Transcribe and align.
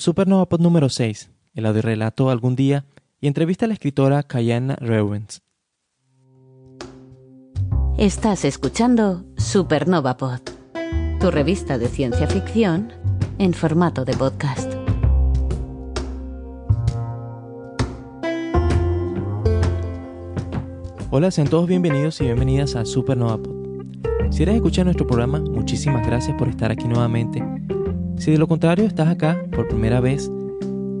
Supernova 0.00 0.48
Pod 0.48 0.62
número 0.62 0.88
6, 0.88 1.30
el 1.52 1.66
audiorelato 1.66 2.30
Algún 2.30 2.56
Día 2.56 2.86
y 3.20 3.26
entrevista 3.26 3.66
a 3.66 3.68
la 3.68 3.74
escritora 3.74 4.22
Kayana 4.22 4.76
Rowens. 4.76 5.42
Estás 7.98 8.46
escuchando 8.46 9.26
Supernova 9.36 10.16
Pod, 10.16 10.40
tu 11.20 11.30
revista 11.30 11.76
de 11.76 11.88
ciencia 11.88 12.26
ficción 12.26 12.94
en 13.36 13.52
formato 13.52 14.06
de 14.06 14.16
podcast. 14.16 14.72
Hola, 21.10 21.30
sean 21.30 21.48
todos 21.48 21.68
bienvenidos 21.68 22.22
y 22.22 22.24
bienvenidas 22.24 22.74
a 22.74 22.86
Supernova 22.86 23.36
Pod. 23.36 23.54
Si 24.30 24.44
eres 24.44 24.54
escuchar 24.54 24.86
nuestro 24.86 25.06
programa, 25.06 25.40
muchísimas 25.40 26.06
gracias 26.06 26.34
por 26.38 26.48
estar 26.48 26.70
aquí 26.70 26.88
nuevamente. 26.88 27.44
Si 28.20 28.30
de 28.30 28.36
lo 28.36 28.48
contrario 28.48 28.84
estás 28.84 29.08
acá 29.08 29.42
por 29.50 29.66
primera 29.66 29.98
vez, 29.98 30.30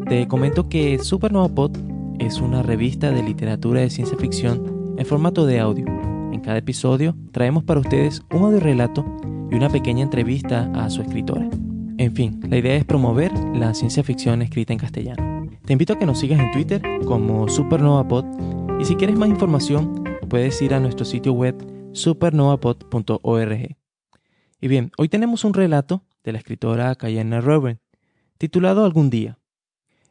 te 0.08 0.26
comento 0.26 0.70
que 0.70 0.98
Supernova 0.98 1.50
Pod 1.50 1.76
es 2.18 2.40
una 2.40 2.62
revista 2.62 3.10
de 3.10 3.22
literatura 3.22 3.82
de 3.82 3.90
ciencia 3.90 4.16
ficción 4.16 4.94
en 4.96 5.04
formato 5.04 5.44
de 5.44 5.60
audio. 5.60 5.84
En 6.32 6.40
cada 6.40 6.56
episodio 6.56 7.14
traemos 7.30 7.62
para 7.62 7.80
ustedes 7.80 8.22
un 8.32 8.44
audio 8.44 8.58
relato 8.58 9.04
y 9.50 9.54
una 9.54 9.68
pequeña 9.68 10.02
entrevista 10.02 10.72
a 10.74 10.88
su 10.88 11.02
escritora. 11.02 11.46
En 11.98 12.14
fin, 12.14 12.40
la 12.48 12.56
idea 12.56 12.74
es 12.76 12.86
promover 12.86 13.30
la 13.54 13.74
ciencia 13.74 14.02
ficción 14.02 14.40
escrita 14.40 14.72
en 14.72 14.78
castellano. 14.78 15.46
Te 15.66 15.74
invito 15.74 15.92
a 15.92 15.98
que 15.98 16.06
nos 16.06 16.20
sigas 16.20 16.40
en 16.40 16.50
Twitter 16.52 16.80
como 17.04 17.50
Supernova 17.50 18.08
Pod 18.08 18.24
y 18.80 18.86
si 18.86 18.96
quieres 18.96 19.18
más 19.18 19.28
información 19.28 20.04
puedes 20.30 20.62
ir 20.62 20.72
a 20.72 20.80
nuestro 20.80 21.04
sitio 21.04 21.34
web 21.34 21.54
supernovapod.org. 21.92 23.76
Y 24.62 24.68
bien, 24.68 24.90
hoy 24.96 25.10
tenemos 25.10 25.44
un 25.44 25.52
relato 25.52 26.02
de 26.24 26.32
la 26.32 26.38
escritora 26.38 26.94
Cayenne 26.94 27.40
Rowen, 27.40 27.80
titulado 28.38 28.84
Algún 28.84 29.10
día. 29.10 29.38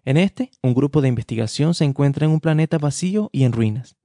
En 0.06 0.18
este, 0.18 0.52
un 0.64 0.74
grupo 0.74 1.02
de 1.02 1.08
investigación 1.08 1.74
se 1.74 1.86
encuentra 1.86 2.26
en 2.26 2.32
un 2.32 2.40
planeta 2.40 2.78
vacío 2.78 3.30
y 3.32 3.44
en 3.44 3.52
ruinas, 3.52 3.96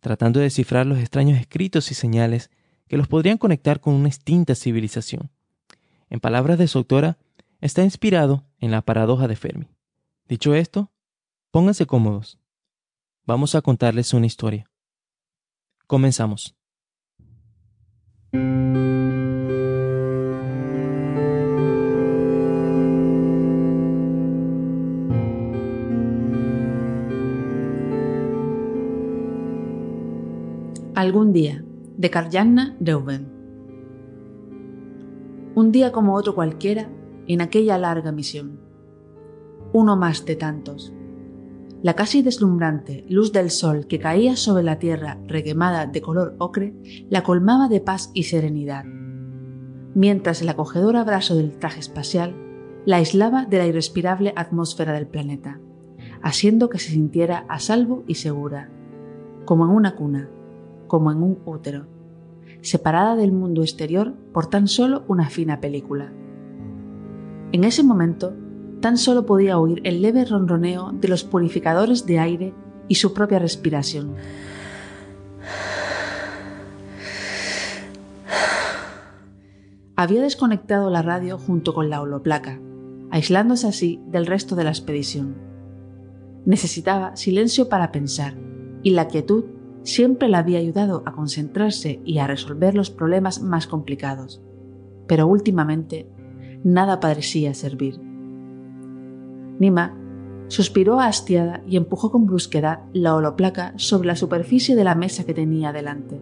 tratando 0.00 0.40
de 0.40 0.44
descifrar 0.44 0.86
los 0.86 0.98
extraños 0.98 1.38
escritos 1.38 1.90
y 1.90 1.94
señales 1.94 2.50
que 2.88 2.96
los 2.96 3.08
podrían 3.08 3.38
conectar 3.38 3.80
con 3.80 3.94
una 3.94 4.08
extinta 4.08 4.54
civilización. 4.54 5.30
En 6.10 6.20
palabras 6.20 6.58
de 6.58 6.68
su 6.68 6.78
autora, 6.78 7.18
está 7.60 7.82
inspirado 7.82 8.44
en 8.60 8.70
la 8.70 8.82
paradoja 8.82 9.28
de 9.28 9.36
Fermi. 9.36 9.68
Dicho 10.28 10.54
esto, 10.54 10.90
pónganse 11.50 11.86
cómodos. 11.86 12.38
Vamos 13.24 13.54
a 13.54 13.62
contarles 13.62 14.14
una 14.14 14.26
historia. 14.26 14.70
Comenzamos. 15.86 16.56
Algún 30.96 31.34
día, 31.34 31.62
de 31.98 32.08
Karjanna 32.08 32.74
Reuben. 32.80 33.28
Un 35.54 35.70
día 35.70 35.92
como 35.92 36.14
otro 36.14 36.34
cualquiera 36.34 36.88
en 37.28 37.42
aquella 37.42 37.76
larga 37.76 38.12
misión. 38.12 38.58
Uno 39.74 39.98
más 39.98 40.24
de 40.24 40.36
tantos. 40.36 40.94
La 41.82 41.92
casi 41.92 42.22
deslumbrante 42.22 43.04
luz 43.10 43.30
del 43.30 43.50
sol 43.50 43.86
que 43.86 43.98
caía 43.98 44.36
sobre 44.36 44.62
la 44.62 44.78
tierra 44.78 45.18
requemada 45.26 45.84
de 45.84 46.00
color 46.00 46.34
ocre 46.38 46.74
la 47.10 47.22
colmaba 47.22 47.68
de 47.68 47.82
paz 47.82 48.10
y 48.14 48.22
serenidad, 48.22 48.86
mientras 49.94 50.40
el 50.40 50.48
acogedor 50.48 50.96
abrazo 50.96 51.36
del 51.36 51.58
traje 51.58 51.80
espacial 51.80 52.34
la 52.86 52.96
aislaba 52.96 53.44
de 53.44 53.58
la 53.58 53.66
irrespirable 53.66 54.32
atmósfera 54.34 54.94
del 54.94 55.08
planeta, 55.08 55.60
haciendo 56.22 56.70
que 56.70 56.78
se 56.78 56.92
sintiera 56.92 57.44
a 57.50 57.58
salvo 57.58 58.02
y 58.06 58.14
segura, 58.14 58.70
como 59.44 59.66
en 59.66 59.72
una 59.72 59.94
cuna, 59.94 60.30
como 60.86 61.12
en 61.12 61.22
un 61.22 61.38
útero, 61.44 61.86
separada 62.62 63.16
del 63.16 63.32
mundo 63.32 63.62
exterior 63.62 64.14
por 64.32 64.46
tan 64.46 64.68
solo 64.68 65.04
una 65.08 65.28
fina 65.30 65.60
película. 65.60 66.12
En 67.52 67.64
ese 67.64 67.82
momento, 67.82 68.34
tan 68.80 68.98
solo 68.98 69.24
podía 69.26 69.58
oír 69.58 69.80
el 69.84 70.02
leve 70.02 70.24
ronroneo 70.24 70.92
de 70.92 71.08
los 71.08 71.24
purificadores 71.24 72.06
de 72.06 72.18
aire 72.18 72.54
y 72.88 72.96
su 72.96 73.14
propia 73.14 73.38
respiración. 73.38 74.14
Había 79.98 80.20
desconectado 80.20 80.90
la 80.90 81.00
radio 81.00 81.38
junto 81.38 81.72
con 81.72 81.88
la 81.88 82.02
holoplaca, 82.02 82.60
aislándose 83.10 83.66
así 83.66 84.02
del 84.08 84.26
resto 84.26 84.54
de 84.54 84.64
la 84.64 84.70
expedición. 84.70 85.36
Necesitaba 86.44 87.16
silencio 87.16 87.70
para 87.70 87.92
pensar, 87.92 88.34
y 88.82 88.90
la 88.90 89.08
quietud 89.08 89.44
siempre 89.86 90.28
la 90.28 90.38
había 90.38 90.58
ayudado 90.58 91.02
a 91.06 91.12
concentrarse 91.12 92.00
y 92.04 92.18
a 92.18 92.26
resolver 92.26 92.74
los 92.74 92.90
problemas 92.90 93.40
más 93.40 93.66
complicados. 93.66 94.42
Pero 95.06 95.28
últimamente 95.28 96.10
nada 96.64 96.98
parecía 96.98 97.54
servir. 97.54 98.00
Nima 99.60 99.96
suspiró 100.48 101.00
hastiada 101.00 101.62
y 101.66 101.76
empujó 101.76 102.10
con 102.10 102.26
brusquedad 102.26 102.80
la 102.92 103.14
holoplaca 103.14 103.74
sobre 103.76 104.08
la 104.08 104.16
superficie 104.16 104.74
de 104.74 104.84
la 104.84 104.96
mesa 104.96 105.24
que 105.24 105.34
tenía 105.34 105.72
delante. 105.72 106.20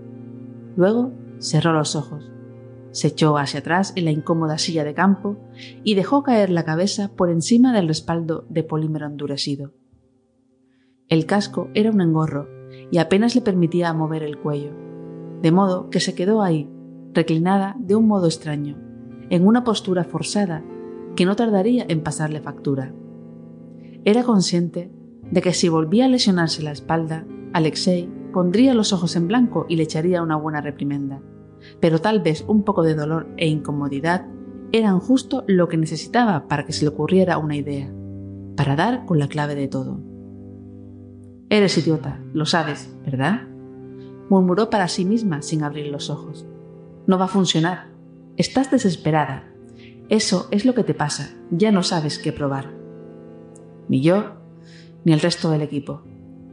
Luego 0.76 1.12
cerró 1.38 1.72
los 1.72 1.96
ojos, 1.96 2.30
se 2.90 3.08
echó 3.08 3.38
hacia 3.38 3.60
atrás 3.60 3.92
en 3.96 4.04
la 4.04 4.10
incómoda 4.10 4.58
silla 4.58 4.84
de 4.84 4.94
campo 4.94 5.36
y 5.82 5.94
dejó 5.94 6.22
caer 6.22 6.50
la 6.50 6.64
cabeza 6.64 7.10
por 7.16 7.30
encima 7.30 7.72
del 7.72 7.88
respaldo 7.88 8.44
de 8.50 8.62
polímero 8.62 9.06
endurecido. 9.06 9.72
El 11.08 11.26
casco 11.26 11.70
era 11.74 11.90
un 11.90 12.00
engorro 12.00 12.46
y 12.94 12.98
apenas 12.98 13.34
le 13.34 13.40
permitía 13.40 13.92
mover 13.92 14.22
el 14.22 14.38
cuello, 14.38 14.70
de 15.42 15.50
modo 15.50 15.90
que 15.90 15.98
se 15.98 16.14
quedó 16.14 16.42
ahí, 16.42 16.70
reclinada 17.12 17.74
de 17.80 17.96
un 17.96 18.06
modo 18.06 18.26
extraño, 18.26 18.78
en 19.30 19.44
una 19.48 19.64
postura 19.64 20.04
forzada 20.04 20.62
que 21.16 21.24
no 21.24 21.34
tardaría 21.34 21.84
en 21.88 22.04
pasarle 22.04 22.40
factura. 22.40 22.94
Era 24.04 24.22
consciente 24.22 24.92
de 25.28 25.42
que 25.42 25.54
si 25.54 25.68
volvía 25.68 26.04
a 26.04 26.08
lesionarse 26.08 26.62
la 26.62 26.70
espalda, 26.70 27.26
Alexei 27.52 28.08
pondría 28.32 28.74
los 28.74 28.92
ojos 28.92 29.16
en 29.16 29.26
blanco 29.26 29.66
y 29.68 29.74
le 29.74 29.82
echaría 29.82 30.22
una 30.22 30.36
buena 30.36 30.60
reprimenda. 30.60 31.20
Pero 31.80 32.00
tal 32.00 32.20
vez 32.20 32.44
un 32.46 32.62
poco 32.62 32.84
de 32.84 32.94
dolor 32.94 33.26
e 33.36 33.48
incomodidad 33.48 34.28
eran 34.70 35.00
justo 35.00 35.42
lo 35.48 35.66
que 35.66 35.78
necesitaba 35.78 36.46
para 36.46 36.64
que 36.64 36.72
se 36.72 36.84
le 36.84 36.90
ocurriera 36.90 37.38
una 37.38 37.56
idea, 37.56 37.92
para 38.56 38.76
dar 38.76 39.04
con 39.04 39.18
la 39.18 39.26
clave 39.26 39.56
de 39.56 39.66
todo. 39.66 40.00
Eres 41.50 41.76
idiota, 41.78 42.20
lo 42.32 42.46
sabes, 42.46 42.94
¿verdad? 43.04 43.42
murmuró 44.28 44.70
para 44.70 44.88
sí 44.88 45.04
misma 45.04 45.42
sin 45.42 45.62
abrir 45.62 45.86
los 45.88 46.10
ojos. 46.10 46.46
No 47.06 47.18
va 47.18 47.26
a 47.26 47.28
funcionar. 47.28 47.88
Estás 48.36 48.70
desesperada. 48.70 49.44
Eso 50.08 50.48
es 50.50 50.64
lo 50.64 50.74
que 50.74 50.84
te 50.84 50.94
pasa. 50.94 51.34
Ya 51.50 51.70
no 51.70 51.82
sabes 51.82 52.18
qué 52.18 52.32
probar. 52.32 52.72
Ni 53.88 54.00
yo, 54.00 54.36
ni 55.04 55.12
el 55.12 55.20
resto 55.20 55.50
del 55.50 55.62
equipo. 55.62 56.02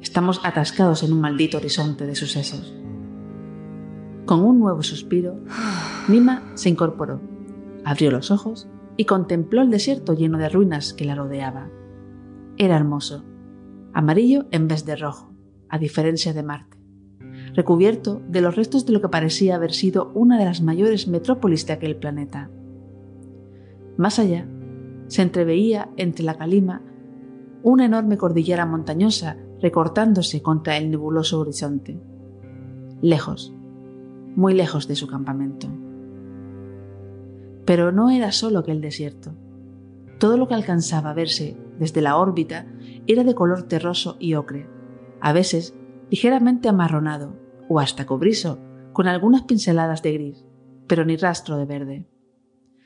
Estamos 0.01 0.41
atascados 0.43 1.03
en 1.03 1.13
un 1.13 1.21
maldito 1.21 1.57
horizonte 1.57 2.05
de 2.05 2.15
sucesos. 2.15 2.73
Con 4.25 4.41
un 4.41 4.59
nuevo 4.59 4.83
suspiro, 4.83 5.39
Nima 6.07 6.51
se 6.55 6.69
incorporó, 6.69 7.21
abrió 7.83 8.11
los 8.11 8.31
ojos 8.31 8.67
y 8.97 9.05
contempló 9.05 9.61
el 9.61 9.69
desierto 9.69 10.13
lleno 10.13 10.37
de 10.37 10.49
ruinas 10.49 10.93
que 10.93 11.05
la 11.05 11.15
rodeaba. 11.15 11.69
Era 12.57 12.75
hermoso 12.75 13.25
amarillo 13.93 14.45
en 14.51 14.67
vez 14.67 14.85
de 14.85 14.95
rojo, 14.95 15.31
a 15.69 15.77
diferencia 15.77 16.33
de 16.33 16.43
Marte, 16.43 16.77
recubierto 17.53 18.21
de 18.27 18.41
los 18.41 18.55
restos 18.55 18.85
de 18.85 18.93
lo 18.93 19.01
que 19.01 19.09
parecía 19.09 19.55
haber 19.55 19.73
sido 19.73 20.11
una 20.13 20.37
de 20.37 20.45
las 20.45 20.61
mayores 20.61 21.07
metrópolis 21.07 21.65
de 21.67 21.73
aquel 21.73 21.95
planeta. 21.95 22.49
Más 23.97 24.19
allá, 24.19 24.47
se 25.07 25.21
entreveía 25.21 25.89
entre 25.97 26.23
la 26.23 26.35
calima 26.35 26.81
una 27.63 27.85
enorme 27.85 28.17
cordillera 28.17 28.65
montañosa 28.65 29.37
recortándose 29.61 30.41
contra 30.41 30.77
el 30.77 30.89
nebuloso 30.89 31.39
horizonte. 31.39 31.99
Lejos, 33.01 33.53
muy 34.35 34.53
lejos 34.53 34.87
de 34.87 34.95
su 34.95 35.07
campamento. 35.07 35.67
Pero 37.65 37.91
no 37.91 38.09
era 38.09 38.31
solo 38.31 38.59
aquel 38.59 38.81
desierto. 38.81 39.33
Todo 40.19 40.37
lo 40.37 40.47
que 40.47 40.55
alcanzaba 40.55 41.11
a 41.11 41.13
verse 41.13 41.57
desde 41.81 42.01
la 42.01 42.15
órbita 42.15 42.67
era 43.07 43.23
de 43.23 43.33
color 43.33 43.63
terroso 43.63 44.15
y 44.19 44.35
ocre, 44.35 44.69
a 45.19 45.33
veces 45.33 45.73
ligeramente 46.11 46.69
amarronado 46.69 47.39
o 47.69 47.79
hasta 47.79 48.05
cobrizo, 48.05 48.59
con 48.93 49.07
algunas 49.07 49.41
pinceladas 49.43 50.03
de 50.03 50.13
gris, 50.13 50.45
pero 50.87 51.05
ni 51.05 51.17
rastro 51.17 51.57
de 51.57 51.65
verde. 51.65 52.07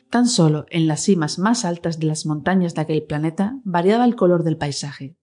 Tan 0.10 0.30
solo 0.30 0.66
en 0.70 0.88
las 0.88 1.02
cimas 1.02 1.40
más 1.40 1.66
altas 1.66 2.00
de 2.00 2.08
las 2.08 2.26
montañas 2.26 2.74
de 2.74 2.84
aquel 2.84 3.04
planeta 3.04 3.60
variaba 3.66 4.06
el 4.06 4.16
color 4.16 4.44
del 4.46 4.56
paisaje. 4.56 5.18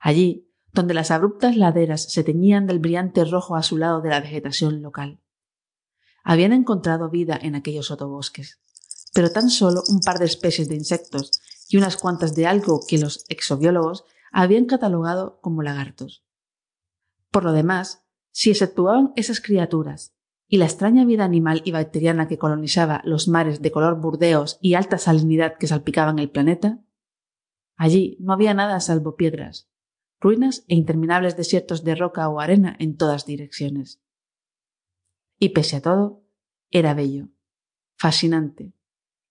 Allí, 0.00 0.48
donde 0.72 0.94
las 0.94 1.10
abruptas 1.10 1.56
laderas 1.56 2.04
se 2.12 2.22
teñían 2.22 2.68
del 2.68 2.78
brillante 2.78 3.24
rojo 3.24 3.56
azulado 3.56 4.00
de 4.00 4.10
la 4.10 4.20
vegetación 4.20 4.80
local. 4.80 5.18
Habían 6.22 6.52
encontrado 6.52 7.10
vida 7.10 7.36
en 7.42 7.56
aquellos 7.56 7.86
sotobosques, 7.86 8.60
pero 9.12 9.32
tan 9.32 9.50
solo 9.50 9.82
un 9.88 9.98
par 9.98 10.20
de 10.20 10.26
especies 10.26 10.68
de 10.68 10.76
insectos 10.76 11.32
y 11.72 11.78
unas 11.78 11.96
cuantas 11.96 12.34
de 12.34 12.46
algo 12.46 12.80
que 12.86 12.98
los 12.98 13.24
exobiólogos 13.30 14.04
habían 14.30 14.66
catalogado 14.66 15.40
como 15.40 15.62
lagartos. 15.62 16.22
Por 17.30 17.44
lo 17.44 17.52
demás, 17.52 18.06
si 18.30 18.50
exceptuaban 18.50 19.14
esas 19.16 19.40
criaturas 19.40 20.14
y 20.46 20.58
la 20.58 20.66
extraña 20.66 21.06
vida 21.06 21.24
animal 21.24 21.62
y 21.64 21.72
bacteriana 21.72 22.28
que 22.28 22.36
colonizaba 22.36 23.00
los 23.04 23.26
mares 23.26 23.62
de 23.62 23.72
color 23.72 23.98
burdeos 23.98 24.58
y 24.60 24.74
alta 24.74 24.98
salinidad 24.98 25.56
que 25.56 25.66
salpicaban 25.66 26.18
el 26.18 26.30
planeta, 26.30 26.84
allí 27.76 28.18
no 28.20 28.34
había 28.34 28.52
nada 28.52 28.78
salvo 28.80 29.16
piedras, 29.16 29.70
ruinas 30.20 30.66
e 30.68 30.74
interminables 30.74 31.38
desiertos 31.38 31.84
de 31.84 31.94
roca 31.94 32.28
o 32.28 32.38
arena 32.40 32.76
en 32.80 32.98
todas 32.98 33.24
direcciones. 33.24 34.02
Y 35.38 35.50
pese 35.50 35.76
a 35.76 35.80
todo, 35.80 36.22
era 36.70 36.92
bello, 36.92 37.30
fascinante, 37.96 38.74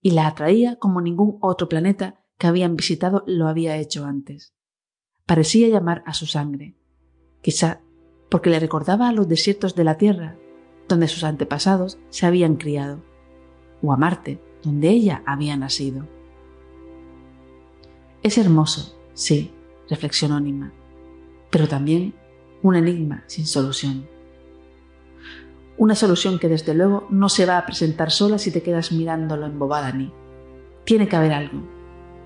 y 0.01 0.11
la 0.11 0.25
atraía 0.25 0.77
como 0.77 1.01
ningún 1.01 1.37
otro 1.41 1.69
planeta 1.69 2.20
que 2.41 2.47
habían 2.47 2.75
visitado 2.75 3.23
lo 3.27 3.47
había 3.47 3.77
hecho 3.77 4.03
antes. 4.03 4.55
Parecía 5.27 5.67
llamar 5.67 6.01
a 6.07 6.15
su 6.15 6.25
sangre, 6.25 6.73
quizá 7.43 7.81
porque 8.29 8.49
le 8.49 8.59
recordaba 8.59 9.09
a 9.09 9.11
los 9.11 9.27
desiertos 9.27 9.75
de 9.75 9.83
la 9.83 9.99
Tierra, 9.99 10.37
donde 10.89 11.07
sus 11.07 11.23
antepasados 11.23 11.99
se 12.09 12.25
habían 12.25 12.55
criado, 12.55 13.03
o 13.83 13.93
a 13.93 13.97
Marte, 13.97 14.41
donde 14.63 14.89
ella 14.89 15.21
había 15.27 15.55
nacido. 15.55 16.07
Es 18.23 18.39
hermoso, 18.39 18.99
sí, 19.13 19.51
reflexionó 19.87 20.39
Nima, 20.39 20.73
pero 21.51 21.67
también 21.67 22.15
un 22.63 22.75
enigma 22.75 23.23
sin 23.27 23.45
solución. 23.45 24.07
Una 25.77 25.93
solución 25.93 26.39
que 26.39 26.47
desde 26.47 26.73
luego 26.73 27.05
no 27.11 27.29
se 27.29 27.45
va 27.45 27.59
a 27.59 27.67
presentar 27.67 28.09
sola 28.09 28.39
si 28.39 28.49
te 28.49 28.63
quedas 28.63 28.91
mirándolo 28.91 29.45
embobada 29.45 29.91
ni. 29.91 30.11
Tiene 30.85 31.07
que 31.07 31.15
haber 31.15 31.33
algo. 31.33 31.80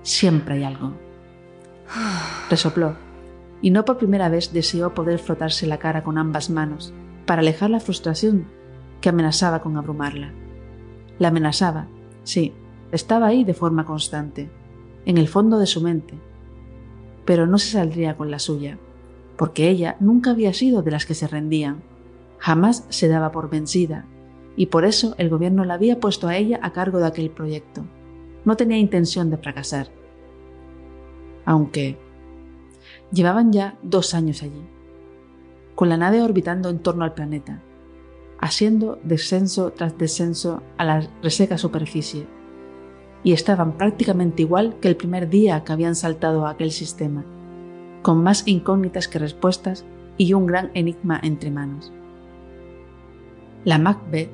Siempre 0.06 0.54
hay 0.54 0.62
algo. 0.62 0.92
Resopló, 2.48 2.94
y 3.60 3.72
no 3.72 3.84
por 3.84 3.98
primera 3.98 4.28
vez 4.28 4.52
deseó 4.52 4.94
poder 4.94 5.18
frotarse 5.18 5.66
la 5.66 5.78
cara 5.78 6.04
con 6.04 6.16
ambas 6.16 6.48
manos 6.48 6.94
para 7.26 7.40
alejar 7.40 7.70
la 7.70 7.80
frustración 7.80 8.46
que 9.00 9.08
amenazaba 9.08 9.62
con 9.62 9.76
abrumarla. 9.76 10.32
La 11.18 11.28
amenazaba, 11.28 11.88
sí, 12.22 12.52
estaba 12.92 13.26
ahí 13.26 13.42
de 13.42 13.52
forma 13.52 13.84
constante, 13.84 14.48
en 15.06 15.18
el 15.18 15.26
fondo 15.26 15.58
de 15.58 15.66
su 15.66 15.80
mente, 15.80 16.14
pero 17.24 17.48
no 17.48 17.58
se 17.58 17.72
saldría 17.72 18.16
con 18.16 18.30
la 18.30 18.38
suya, 18.38 18.78
porque 19.36 19.68
ella 19.68 19.96
nunca 19.98 20.30
había 20.30 20.54
sido 20.54 20.82
de 20.82 20.92
las 20.92 21.04
que 21.04 21.14
se 21.14 21.26
rendían, 21.26 21.82
jamás 22.38 22.86
se 22.90 23.08
daba 23.08 23.32
por 23.32 23.50
vencida, 23.50 24.04
y 24.54 24.66
por 24.66 24.84
eso 24.84 25.16
el 25.18 25.30
gobierno 25.30 25.64
la 25.64 25.74
había 25.74 25.98
puesto 25.98 26.28
a 26.28 26.36
ella 26.36 26.60
a 26.62 26.72
cargo 26.72 27.00
de 27.00 27.08
aquel 27.08 27.28
proyecto. 27.28 27.84
No 28.44 28.56
tenía 28.56 28.78
intención 28.78 29.30
de 29.30 29.38
fracasar. 29.38 29.95
Aunque 31.46 31.96
llevaban 33.10 33.52
ya 33.52 33.78
dos 33.82 34.12
años 34.12 34.42
allí, 34.42 34.66
con 35.74 35.88
la 35.88 35.96
nave 35.96 36.20
orbitando 36.20 36.68
en 36.68 36.80
torno 36.80 37.04
al 37.04 37.14
planeta, 37.14 37.62
haciendo 38.40 38.98
descenso 39.02 39.70
tras 39.70 39.96
descenso 39.96 40.62
a 40.76 40.84
la 40.84 41.08
reseca 41.22 41.56
superficie, 41.56 42.26
y 43.22 43.32
estaban 43.32 43.76
prácticamente 43.76 44.42
igual 44.42 44.76
que 44.80 44.88
el 44.88 44.96
primer 44.96 45.28
día 45.28 45.64
que 45.64 45.72
habían 45.72 45.94
saltado 45.94 46.46
a 46.46 46.50
aquel 46.50 46.70
sistema, 46.70 47.24
con 48.02 48.22
más 48.22 48.46
incógnitas 48.46 49.08
que 49.08 49.18
respuestas 49.18 49.84
y 50.16 50.32
un 50.32 50.46
gran 50.46 50.70
enigma 50.74 51.18
entre 51.22 51.50
manos. 51.50 51.92
La 53.64 53.78
Macbeth, 53.78 54.30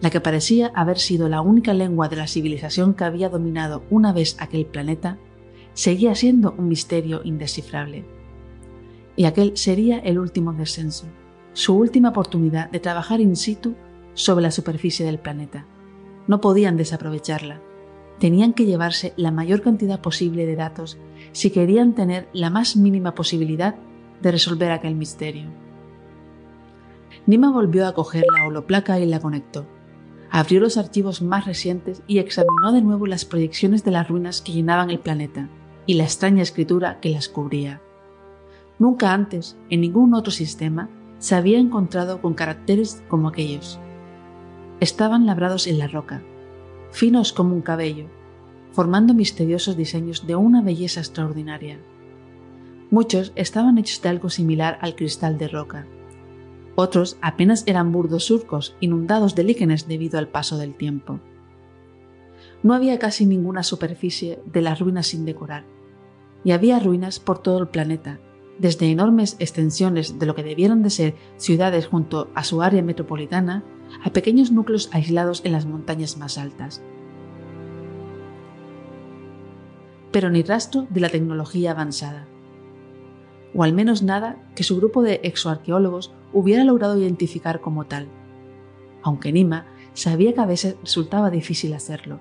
la 0.00 0.10
que 0.10 0.20
parecía 0.20 0.70
haber 0.74 0.98
sido 0.98 1.28
la 1.28 1.40
única 1.40 1.72
lengua 1.72 2.08
de 2.08 2.16
la 2.16 2.26
civilización 2.26 2.94
que 2.94 3.04
había 3.04 3.28
dominado 3.28 3.82
una 3.90 4.12
vez 4.12 4.36
aquel 4.40 4.66
planeta, 4.66 5.18
seguía 5.78 6.16
siendo 6.16 6.56
un 6.58 6.66
misterio 6.66 7.20
indescifrable. 7.22 8.04
Y 9.14 9.26
aquel 9.26 9.56
sería 9.56 10.00
el 10.00 10.18
último 10.18 10.52
descenso, 10.52 11.06
su 11.52 11.76
última 11.76 12.08
oportunidad 12.08 12.68
de 12.68 12.80
trabajar 12.80 13.20
in 13.20 13.36
situ 13.36 13.76
sobre 14.14 14.42
la 14.42 14.50
superficie 14.50 15.06
del 15.06 15.20
planeta. 15.20 15.66
No 16.26 16.40
podían 16.40 16.76
desaprovecharla. 16.76 17.60
Tenían 18.18 18.54
que 18.54 18.66
llevarse 18.66 19.14
la 19.16 19.30
mayor 19.30 19.62
cantidad 19.62 20.00
posible 20.00 20.46
de 20.46 20.56
datos 20.56 20.98
si 21.30 21.50
querían 21.50 21.94
tener 21.94 22.28
la 22.32 22.50
más 22.50 22.74
mínima 22.74 23.14
posibilidad 23.14 23.76
de 24.20 24.32
resolver 24.32 24.72
aquel 24.72 24.96
misterio. 24.96 25.48
Nima 27.24 27.52
volvió 27.52 27.86
a 27.86 27.94
coger 27.94 28.24
la 28.36 28.48
holoplaca 28.48 28.98
y 28.98 29.06
la 29.06 29.20
conectó. 29.20 29.64
Abrió 30.28 30.58
los 30.58 30.76
archivos 30.76 31.22
más 31.22 31.46
recientes 31.46 32.02
y 32.08 32.18
examinó 32.18 32.72
de 32.72 32.82
nuevo 32.82 33.06
las 33.06 33.24
proyecciones 33.24 33.84
de 33.84 33.92
las 33.92 34.08
ruinas 34.08 34.42
que 34.42 34.50
llenaban 34.50 34.90
el 34.90 34.98
planeta 34.98 35.48
y 35.88 35.94
la 35.94 36.04
extraña 36.04 36.42
escritura 36.42 37.00
que 37.00 37.08
las 37.08 37.30
cubría. 37.30 37.80
Nunca 38.78 39.14
antes, 39.14 39.56
en 39.70 39.80
ningún 39.80 40.12
otro 40.12 40.30
sistema, 40.30 40.90
se 41.18 41.34
había 41.34 41.58
encontrado 41.58 42.20
con 42.20 42.34
caracteres 42.34 43.02
como 43.08 43.26
aquellos. 43.26 43.80
Estaban 44.80 45.24
labrados 45.24 45.66
en 45.66 45.78
la 45.78 45.88
roca, 45.88 46.22
finos 46.90 47.32
como 47.32 47.54
un 47.54 47.62
cabello, 47.62 48.04
formando 48.70 49.14
misteriosos 49.14 49.78
diseños 49.78 50.26
de 50.26 50.36
una 50.36 50.60
belleza 50.60 51.00
extraordinaria. 51.00 51.78
Muchos 52.90 53.32
estaban 53.34 53.78
hechos 53.78 54.02
de 54.02 54.10
algo 54.10 54.28
similar 54.28 54.78
al 54.82 54.94
cristal 54.94 55.38
de 55.38 55.48
roca. 55.48 55.86
Otros 56.76 57.16
apenas 57.22 57.64
eran 57.66 57.92
burdos 57.92 58.24
surcos 58.24 58.76
inundados 58.80 59.34
de 59.34 59.44
líquenes 59.44 59.88
debido 59.88 60.18
al 60.18 60.28
paso 60.28 60.58
del 60.58 60.74
tiempo. 60.74 61.18
No 62.62 62.74
había 62.74 62.98
casi 62.98 63.24
ninguna 63.24 63.62
superficie 63.62 64.38
de 64.44 64.60
las 64.60 64.80
ruinas 64.80 65.06
sin 65.06 65.24
decorar, 65.24 65.64
y 66.44 66.52
había 66.52 66.78
ruinas 66.78 67.20
por 67.20 67.40
todo 67.40 67.58
el 67.58 67.68
planeta, 67.68 68.20
desde 68.58 68.90
enormes 68.90 69.36
extensiones 69.38 70.18
de 70.18 70.26
lo 70.26 70.34
que 70.34 70.42
debieron 70.42 70.82
de 70.82 70.90
ser 70.90 71.14
ciudades 71.36 71.86
junto 71.86 72.28
a 72.34 72.44
su 72.44 72.62
área 72.62 72.82
metropolitana 72.82 73.64
a 74.04 74.10
pequeños 74.10 74.50
núcleos 74.50 74.90
aislados 74.92 75.42
en 75.44 75.52
las 75.52 75.66
montañas 75.66 76.16
más 76.16 76.38
altas. 76.38 76.82
Pero 80.12 80.30
ni 80.30 80.42
rastro 80.42 80.86
de 80.90 81.00
la 81.00 81.08
tecnología 81.08 81.72
avanzada, 81.72 82.26
o 83.54 83.62
al 83.62 83.72
menos 83.72 84.02
nada 84.02 84.36
que 84.54 84.64
su 84.64 84.76
grupo 84.76 85.02
de 85.02 85.20
exoarqueólogos 85.22 86.12
hubiera 86.32 86.64
logrado 86.64 86.98
identificar 86.98 87.60
como 87.60 87.86
tal, 87.86 88.08
aunque 89.02 89.32
Nima 89.32 89.66
sabía 89.94 90.34
que 90.34 90.40
a 90.40 90.46
veces 90.46 90.76
resultaba 90.82 91.30
difícil 91.30 91.74
hacerlo. 91.74 92.20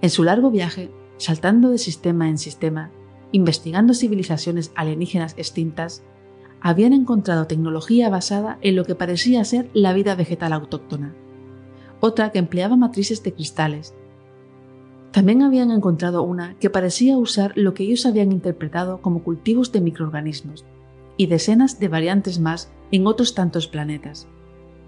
En 0.00 0.10
su 0.10 0.24
largo 0.24 0.50
viaje, 0.50 0.90
saltando 1.22 1.70
de 1.70 1.78
sistema 1.78 2.28
en 2.28 2.36
sistema, 2.36 2.90
investigando 3.30 3.94
civilizaciones 3.94 4.72
alienígenas 4.74 5.34
extintas, 5.36 6.02
habían 6.60 6.92
encontrado 6.92 7.46
tecnología 7.46 8.10
basada 8.10 8.58
en 8.60 8.74
lo 8.74 8.84
que 8.84 8.96
parecía 8.96 9.44
ser 9.44 9.70
la 9.72 9.92
vida 9.92 10.16
vegetal 10.16 10.52
autóctona, 10.52 11.14
otra 12.00 12.32
que 12.32 12.40
empleaba 12.40 12.76
matrices 12.76 13.22
de 13.22 13.32
cristales. 13.32 13.94
También 15.12 15.42
habían 15.42 15.70
encontrado 15.70 16.24
una 16.24 16.56
que 16.58 16.70
parecía 16.70 17.16
usar 17.16 17.52
lo 17.54 17.72
que 17.72 17.84
ellos 17.84 18.04
habían 18.04 18.32
interpretado 18.32 19.00
como 19.00 19.22
cultivos 19.22 19.70
de 19.70 19.80
microorganismos, 19.80 20.64
y 21.16 21.26
decenas 21.26 21.78
de 21.78 21.86
variantes 21.86 22.40
más 22.40 22.72
en 22.90 23.06
otros 23.06 23.34
tantos 23.36 23.68
planetas. 23.68 24.26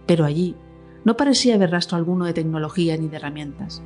Pero 0.07 0.25
allí 0.25 0.57
no 1.05 1.17
parecía 1.17 1.55
haber 1.55 1.71
rastro 1.71 1.97
alguno 1.97 2.25
de 2.25 2.33
tecnología 2.33 2.97
ni 2.97 3.07
de 3.07 3.19
herramientas. 3.19 3.83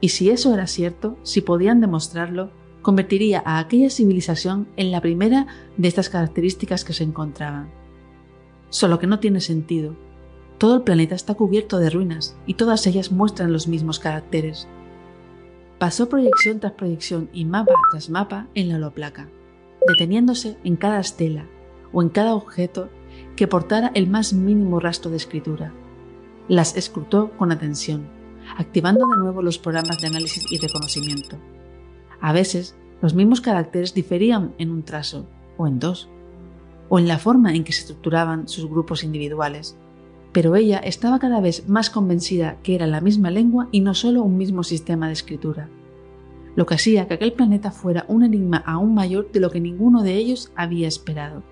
Y 0.00 0.10
si 0.10 0.30
eso 0.30 0.54
era 0.54 0.66
cierto, 0.66 1.16
si 1.22 1.40
podían 1.40 1.80
demostrarlo, 1.80 2.50
convertiría 2.82 3.42
a 3.44 3.58
aquella 3.58 3.90
civilización 3.90 4.68
en 4.76 4.90
la 4.90 5.00
primera 5.00 5.46
de 5.76 5.88
estas 5.88 6.08
características 6.08 6.84
que 6.84 6.92
se 6.92 7.04
encontraban. 7.04 7.70
Solo 8.70 8.98
que 8.98 9.06
no 9.06 9.18
tiene 9.18 9.40
sentido. 9.40 9.96
Todo 10.58 10.76
el 10.76 10.82
planeta 10.82 11.14
está 11.14 11.34
cubierto 11.34 11.78
de 11.78 11.90
ruinas 11.90 12.36
y 12.46 12.54
todas 12.54 12.86
ellas 12.86 13.12
muestran 13.12 13.52
los 13.52 13.68
mismos 13.68 13.98
caracteres. 13.98 14.68
Pasó 15.78 16.08
proyección 16.08 16.60
tras 16.60 16.72
proyección 16.72 17.30
y 17.32 17.44
mapa 17.44 17.72
tras 17.92 18.10
mapa 18.10 18.48
en 18.54 18.68
la 18.68 18.76
holoplaca, 18.76 19.28
deteniéndose 19.86 20.56
en 20.64 20.76
cada 20.76 20.98
estela 20.98 21.46
o 21.92 22.02
en 22.02 22.08
cada 22.08 22.34
objeto 22.34 22.88
que 23.36 23.46
portara 23.46 23.92
el 23.94 24.08
más 24.08 24.32
mínimo 24.32 24.80
rastro 24.80 25.10
de 25.10 25.16
escritura. 25.16 25.72
Las 26.48 26.76
escrutó 26.76 27.30
con 27.36 27.52
atención, 27.52 28.08
activando 28.56 29.06
de 29.06 29.16
nuevo 29.18 29.42
los 29.42 29.58
programas 29.58 29.98
de 30.00 30.06
análisis 30.06 30.50
y 30.50 30.58
reconocimiento. 30.58 31.36
A 32.20 32.32
veces, 32.32 32.76
los 33.00 33.14
mismos 33.14 33.40
caracteres 33.40 33.94
diferían 33.94 34.54
en 34.58 34.70
un 34.70 34.82
trazo, 34.82 35.26
o 35.56 35.66
en 35.66 35.78
dos, 35.78 36.08
o 36.88 36.98
en 36.98 37.06
la 37.08 37.18
forma 37.18 37.54
en 37.54 37.64
que 37.64 37.72
se 37.72 37.82
estructuraban 37.82 38.48
sus 38.48 38.68
grupos 38.68 39.04
individuales, 39.04 39.76
pero 40.32 40.56
ella 40.56 40.78
estaba 40.78 41.18
cada 41.18 41.40
vez 41.40 41.68
más 41.68 41.90
convencida 41.90 42.58
que 42.62 42.74
era 42.74 42.86
la 42.86 43.00
misma 43.00 43.30
lengua 43.30 43.68
y 43.72 43.80
no 43.80 43.94
solo 43.94 44.22
un 44.22 44.36
mismo 44.36 44.62
sistema 44.62 45.06
de 45.06 45.12
escritura, 45.12 45.68
lo 46.56 46.66
que 46.66 46.74
hacía 46.74 47.06
que 47.06 47.14
aquel 47.14 47.32
planeta 47.32 47.70
fuera 47.70 48.04
un 48.08 48.24
enigma 48.24 48.58
aún 48.66 48.94
mayor 48.94 49.30
de 49.30 49.40
lo 49.40 49.50
que 49.50 49.60
ninguno 49.60 50.02
de 50.02 50.16
ellos 50.16 50.52
había 50.56 50.88
esperado. 50.88 51.42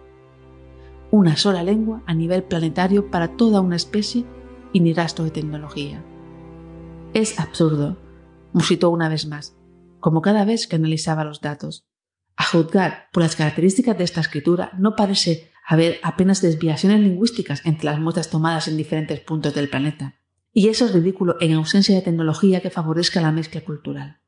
Una 1.10 1.36
sola 1.36 1.62
lengua 1.62 2.02
a 2.06 2.14
nivel 2.14 2.42
planetario 2.42 3.10
para 3.10 3.36
toda 3.36 3.60
una 3.60 3.76
especie 3.76 4.24
y 4.72 4.80
ni 4.80 4.92
rastro 4.92 5.24
de 5.24 5.30
tecnología. 5.30 6.02
Es 7.14 7.40
absurdo, 7.40 7.96
musitó 8.52 8.90
una 8.90 9.08
vez 9.08 9.26
más, 9.26 9.56
como 10.00 10.22
cada 10.22 10.44
vez 10.44 10.66
que 10.66 10.76
analizaba 10.76 11.24
los 11.24 11.40
datos. 11.40 11.86
A 12.36 12.44
juzgar 12.44 13.08
por 13.12 13.22
las 13.22 13.36
características 13.36 13.96
de 13.96 14.04
esta 14.04 14.20
escritura, 14.20 14.72
no 14.78 14.94
parece 14.94 15.50
haber 15.66 15.98
apenas 16.02 16.42
desviaciones 16.42 17.00
lingüísticas 17.00 17.64
entre 17.64 17.86
las 17.86 17.98
muestras 17.98 18.30
tomadas 18.30 18.68
en 18.68 18.76
diferentes 18.76 19.20
puntos 19.20 19.54
del 19.54 19.68
planeta. 19.68 20.20
Y 20.52 20.68
eso 20.68 20.86
es 20.86 20.92
ridículo 20.92 21.36
en 21.40 21.54
ausencia 21.54 21.94
de 21.94 22.02
tecnología 22.02 22.60
que 22.60 22.70
favorezca 22.70 23.20
la 23.20 23.32
mezcla 23.32 23.62
cultural. 23.62 24.20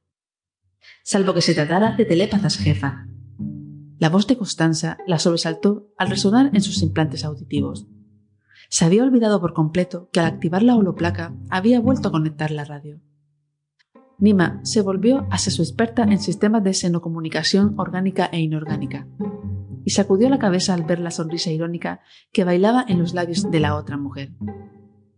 Salvo 1.04 1.34
que 1.34 1.40
se 1.40 1.54
tratara 1.54 1.96
de 1.96 2.04
telépatas, 2.04 2.58
jefa. 2.58 3.06
La 3.98 4.10
voz 4.10 4.26
de 4.26 4.36
Constanza 4.36 4.98
la 5.06 5.18
sobresaltó 5.18 5.88
al 5.96 6.10
resonar 6.10 6.50
en 6.54 6.60
sus 6.60 6.82
implantes 6.82 7.24
auditivos. 7.24 7.86
Se 8.68 8.84
había 8.84 9.02
olvidado 9.02 9.40
por 9.40 9.54
completo 9.54 10.08
que 10.12 10.20
al 10.20 10.26
activar 10.26 10.62
la 10.62 10.76
holoplaca 10.76 11.34
había 11.48 11.80
vuelto 11.80 12.08
a 12.08 12.12
conectar 12.12 12.50
la 12.50 12.64
radio. 12.64 13.00
Nima 14.18 14.60
se 14.64 14.82
volvió 14.82 15.26
hacia 15.30 15.52
su 15.52 15.62
experta 15.62 16.02
en 16.02 16.18
sistemas 16.18 16.64
de 16.64 16.74
xenocomunicación 16.74 17.74
orgánica 17.78 18.26
e 18.26 18.40
inorgánica 18.40 19.06
y 19.84 19.90
sacudió 19.90 20.28
la 20.28 20.38
cabeza 20.38 20.74
al 20.74 20.82
ver 20.82 21.00
la 21.00 21.10
sonrisa 21.10 21.50
irónica 21.50 22.00
que 22.32 22.44
bailaba 22.44 22.84
en 22.86 22.98
los 22.98 23.14
labios 23.14 23.50
de 23.50 23.60
la 23.60 23.74
otra 23.74 23.96
mujer. 23.96 24.32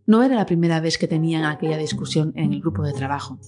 No 0.05 0.23
era 0.23 0.35
la 0.35 0.45
primera 0.45 0.79
vez 0.79 0.97
que 0.97 1.07
tenían 1.07 1.43
aquella 1.43 1.77
discusión 1.77 2.31
en 2.35 2.53
el 2.53 2.61
grupo 2.61 2.83
de 2.83 2.93
trabajo, 2.93 3.39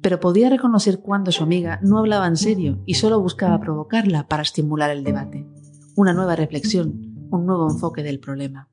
pero 0.00 0.20
podía 0.20 0.48
reconocer 0.48 1.00
cuando 1.00 1.32
su 1.32 1.42
amiga 1.42 1.80
no 1.82 1.98
hablaba 1.98 2.26
en 2.26 2.36
serio 2.36 2.82
y 2.86 2.94
solo 2.94 3.20
buscaba 3.20 3.60
provocarla 3.60 4.26
para 4.26 4.42
estimular 4.42 4.90
el 4.90 5.04
debate, 5.04 5.46
una 5.96 6.14
nueva 6.14 6.34
reflexión, 6.34 7.26
un 7.30 7.46
nuevo 7.46 7.70
enfoque 7.70 8.02
del 8.02 8.20
problema. 8.20 8.68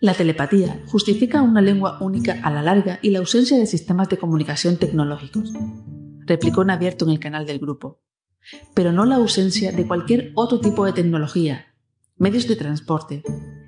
La 0.00 0.14
telepatía 0.14 0.80
justifica 0.86 1.42
una 1.42 1.60
lengua 1.60 1.98
única 2.00 2.38
a 2.44 2.50
la 2.52 2.62
larga 2.62 3.00
y 3.02 3.10
la 3.10 3.18
ausencia 3.18 3.58
de 3.58 3.66
sistemas 3.66 4.08
de 4.08 4.16
comunicación 4.16 4.76
tecnológicos, 4.76 5.52
replicó 6.24 6.62
en 6.62 6.70
abierto 6.70 7.04
en 7.04 7.10
el 7.10 7.18
canal 7.18 7.46
del 7.46 7.58
grupo, 7.58 8.00
pero 8.74 8.92
no 8.92 9.04
la 9.04 9.16
ausencia 9.16 9.72
de 9.72 9.86
cualquier 9.88 10.30
otro 10.36 10.60
tipo 10.60 10.84
de 10.84 10.92
tecnología, 10.92 11.74
medios 12.16 12.46
de 12.46 12.54
transporte, 12.54 13.24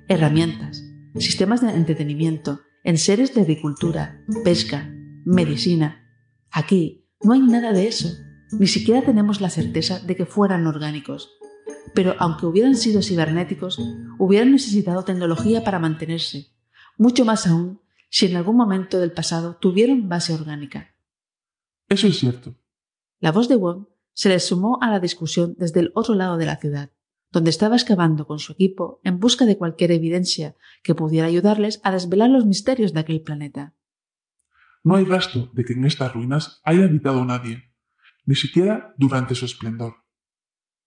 herramientas, 0.07 0.81
sistemas 1.15 1.59
de 1.59 1.71
entretenimiento, 1.71 2.61
enseres 2.85 3.35
de 3.35 3.41
agricultura, 3.41 4.23
pesca, 4.45 4.89
medicina. 5.25 6.07
Aquí 6.49 7.09
no 7.21 7.33
hay 7.33 7.41
nada 7.41 7.73
de 7.73 7.89
eso, 7.89 8.07
ni 8.57 8.67
siquiera 8.67 9.01
tenemos 9.01 9.41
la 9.41 9.49
certeza 9.49 9.99
de 9.99 10.15
que 10.15 10.25
fueran 10.25 10.65
orgánicos 10.65 11.29
pero 11.93 12.15
aunque 12.19 12.45
hubieran 12.45 12.75
sido 12.75 13.01
cibernéticos, 13.01 13.79
hubieran 14.17 14.51
necesitado 14.51 15.03
tecnología 15.03 15.63
para 15.63 15.79
mantenerse, 15.79 16.47
mucho 16.97 17.25
más 17.25 17.47
aún 17.47 17.81
si 18.09 18.27
en 18.27 18.35
algún 18.35 18.57
momento 18.57 18.99
del 18.99 19.11
pasado 19.11 19.55
tuvieron 19.55 20.09
base 20.09 20.33
orgánica. 20.33 20.95
Eso 21.87 22.07
es 22.07 22.19
cierto. 22.19 22.55
La 23.19 23.31
voz 23.31 23.47
de 23.47 23.55
Wong 23.55 23.85
se 24.13 24.29
le 24.29 24.39
sumó 24.39 24.77
a 24.81 24.89
la 24.89 24.99
discusión 24.99 25.55
desde 25.57 25.79
el 25.79 25.91
otro 25.95 26.15
lado 26.15 26.37
de 26.37 26.45
la 26.45 26.57
ciudad, 26.57 26.91
donde 27.31 27.49
estaba 27.49 27.75
excavando 27.75 28.27
con 28.27 28.39
su 28.39 28.51
equipo 28.51 28.99
en 29.03 29.19
busca 29.19 29.45
de 29.45 29.57
cualquier 29.57 29.91
evidencia 29.91 30.55
que 30.83 30.95
pudiera 30.95 31.27
ayudarles 31.27 31.79
a 31.83 31.91
desvelar 31.91 32.29
los 32.29 32.45
misterios 32.45 32.93
de 32.93 32.99
aquel 32.99 33.21
planeta. 33.21 33.73
No 34.83 34.95
hay 34.95 35.05
rastro 35.05 35.49
de 35.53 35.63
que 35.63 35.73
en 35.73 35.85
estas 35.85 36.13
ruinas 36.13 36.61
haya 36.63 36.83
habitado 36.83 37.23
nadie, 37.23 37.71
ni 38.25 38.35
siquiera 38.35 38.93
durante 38.97 39.35
su 39.35 39.45
esplendor. 39.45 40.00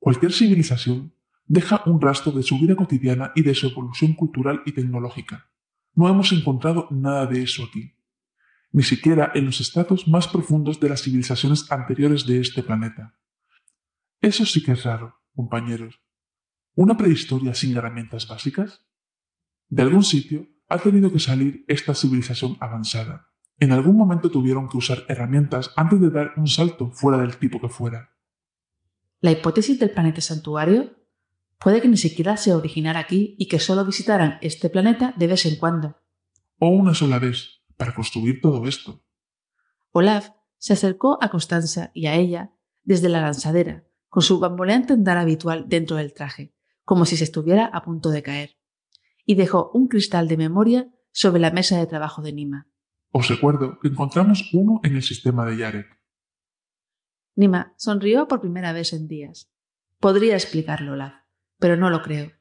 Cualquier 0.04 0.34
civilización 0.34 1.14
deja 1.46 1.82
un 1.86 1.98
rastro 1.98 2.30
de 2.30 2.42
su 2.42 2.58
vida 2.58 2.76
cotidiana 2.76 3.32
y 3.34 3.40
de 3.40 3.54
su 3.54 3.68
evolución 3.68 4.12
cultural 4.12 4.60
y 4.66 4.72
tecnológica. 4.72 5.50
No 5.94 6.10
hemos 6.10 6.30
encontrado 6.32 6.88
nada 6.90 7.24
de 7.24 7.42
eso 7.42 7.64
aquí, 7.64 7.94
ni 8.70 8.82
siquiera 8.82 9.32
en 9.34 9.46
los 9.46 9.62
estratos 9.62 10.06
más 10.06 10.28
profundos 10.28 10.78
de 10.78 10.90
las 10.90 11.00
civilizaciones 11.00 11.72
anteriores 11.72 12.26
de 12.26 12.38
este 12.38 12.62
planeta. 12.62 13.18
Eso 14.20 14.44
sí 14.44 14.62
que 14.62 14.72
es 14.72 14.84
raro, 14.84 15.22
compañeros. 15.34 16.02
¿Una 16.74 16.98
prehistoria 16.98 17.54
sin 17.54 17.74
herramientas 17.74 18.28
básicas? 18.28 18.84
De 19.70 19.84
algún 19.84 20.04
sitio 20.04 20.46
ha 20.68 20.76
tenido 20.76 21.10
que 21.10 21.18
salir 21.18 21.64
esta 21.66 21.94
civilización 21.94 22.58
avanzada. 22.60 23.30
En 23.58 23.72
algún 23.72 23.96
momento 23.96 24.30
tuvieron 24.30 24.68
que 24.68 24.76
usar 24.76 25.04
herramientas 25.08 25.72
antes 25.76 25.98
de 25.98 26.10
dar 26.10 26.34
un 26.36 26.46
salto 26.46 26.90
fuera 26.90 27.16
del 27.16 27.38
tipo 27.38 27.58
que 27.58 27.70
fuera. 27.70 28.13
La 29.24 29.30
hipótesis 29.30 29.80
del 29.80 29.88
planeta 29.88 30.20
santuario 30.20 30.98
puede 31.58 31.80
que 31.80 31.88
ni 31.88 31.96
siquiera 31.96 32.36
se 32.36 32.52
originara 32.52 33.00
aquí 33.00 33.34
y 33.38 33.48
que 33.48 33.58
solo 33.58 33.82
visitaran 33.86 34.36
este 34.42 34.68
planeta 34.68 35.14
de 35.16 35.26
vez 35.26 35.46
en 35.46 35.56
cuando. 35.56 35.96
O 36.58 36.68
una 36.68 36.92
sola 36.92 37.18
vez, 37.18 37.62
para 37.78 37.94
construir 37.94 38.42
todo 38.42 38.66
esto. 38.66 39.02
Olaf 39.92 40.28
se 40.58 40.74
acercó 40.74 41.16
a 41.22 41.30
Constanza 41.30 41.90
y 41.94 42.04
a 42.04 42.16
ella 42.16 42.52
desde 42.82 43.08
la 43.08 43.22
lanzadera, 43.22 43.86
con 44.10 44.22
su 44.22 44.40
bamboleante 44.40 44.92
andar 44.92 45.16
habitual 45.16 45.70
dentro 45.70 45.96
del 45.96 46.12
traje, 46.12 46.52
como 46.84 47.06
si 47.06 47.16
se 47.16 47.24
estuviera 47.24 47.64
a 47.64 47.82
punto 47.82 48.10
de 48.10 48.22
caer, 48.22 48.58
y 49.24 49.36
dejó 49.36 49.70
un 49.72 49.88
cristal 49.88 50.28
de 50.28 50.36
memoria 50.36 50.90
sobre 51.12 51.40
la 51.40 51.50
mesa 51.50 51.78
de 51.78 51.86
trabajo 51.86 52.20
de 52.20 52.34
Nima. 52.34 52.68
Os 53.10 53.28
recuerdo 53.28 53.78
que 53.80 53.88
encontramos 53.88 54.50
uno 54.52 54.80
en 54.84 54.96
el 54.96 55.02
sistema 55.02 55.46
de 55.46 55.56
Yarek. 55.56 56.03
Nima 57.36 57.74
sonrió 57.76 58.28
por 58.28 58.40
primera 58.40 58.72
vez 58.72 58.92
en 58.92 59.08
días. 59.08 59.50
Podría 59.98 60.34
explicarlo, 60.34 60.92
Olaf, 60.92 61.14
pero 61.58 61.76
no 61.76 61.90
lo 61.90 62.02
creo. 62.02 62.32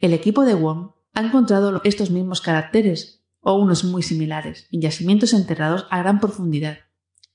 El 0.00 0.12
equipo 0.12 0.44
de 0.44 0.54
Wong 0.54 0.90
ha 1.14 1.20
encontrado 1.20 1.80
estos 1.84 2.10
mismos 2.10 2.40
caracteres, 2.40 3.24
o 3.40 3.54
unos 3.54 3.84
muy 3.84 4.02
similares, 4.02 4.68
en 4.72 4.80
yacimientos 4.80 5.32
enterrados 5.32 5.86
a 5.90 5.98
gran 5.98 6.18
profundidad, 6.18 6.78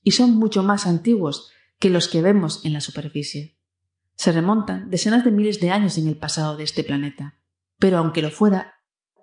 y 0.02 0.10
son 0.10 0.36
mucho 0.36 0.62
más 0.62 0.86
antiguos 0.86 1.50
que 1.78 1.90
los 1.90 2.08
que 2.08 2.20
vemos 2.20 2.64
en 2.64 2.72
la 2.72 2.80
superficie. 2.80 3.58
Se 4.14 4.32
remontan 4.32 4.90
decenas 4.90 5.24
de 5.24 5.30
miles 5.30 5.60
de 5.60 5.70
años 5.70 5.96
en 5.96 6.06
el 6.06 6.18
pasado 6.18 6.56
de 6.56 6.64
este 6.64 6.84
planeta. 6.84 7.38
Pero 7.78 7.96
aunque 7.96 8.20
lo 8.20 8.30
fuera, 8.30 8.74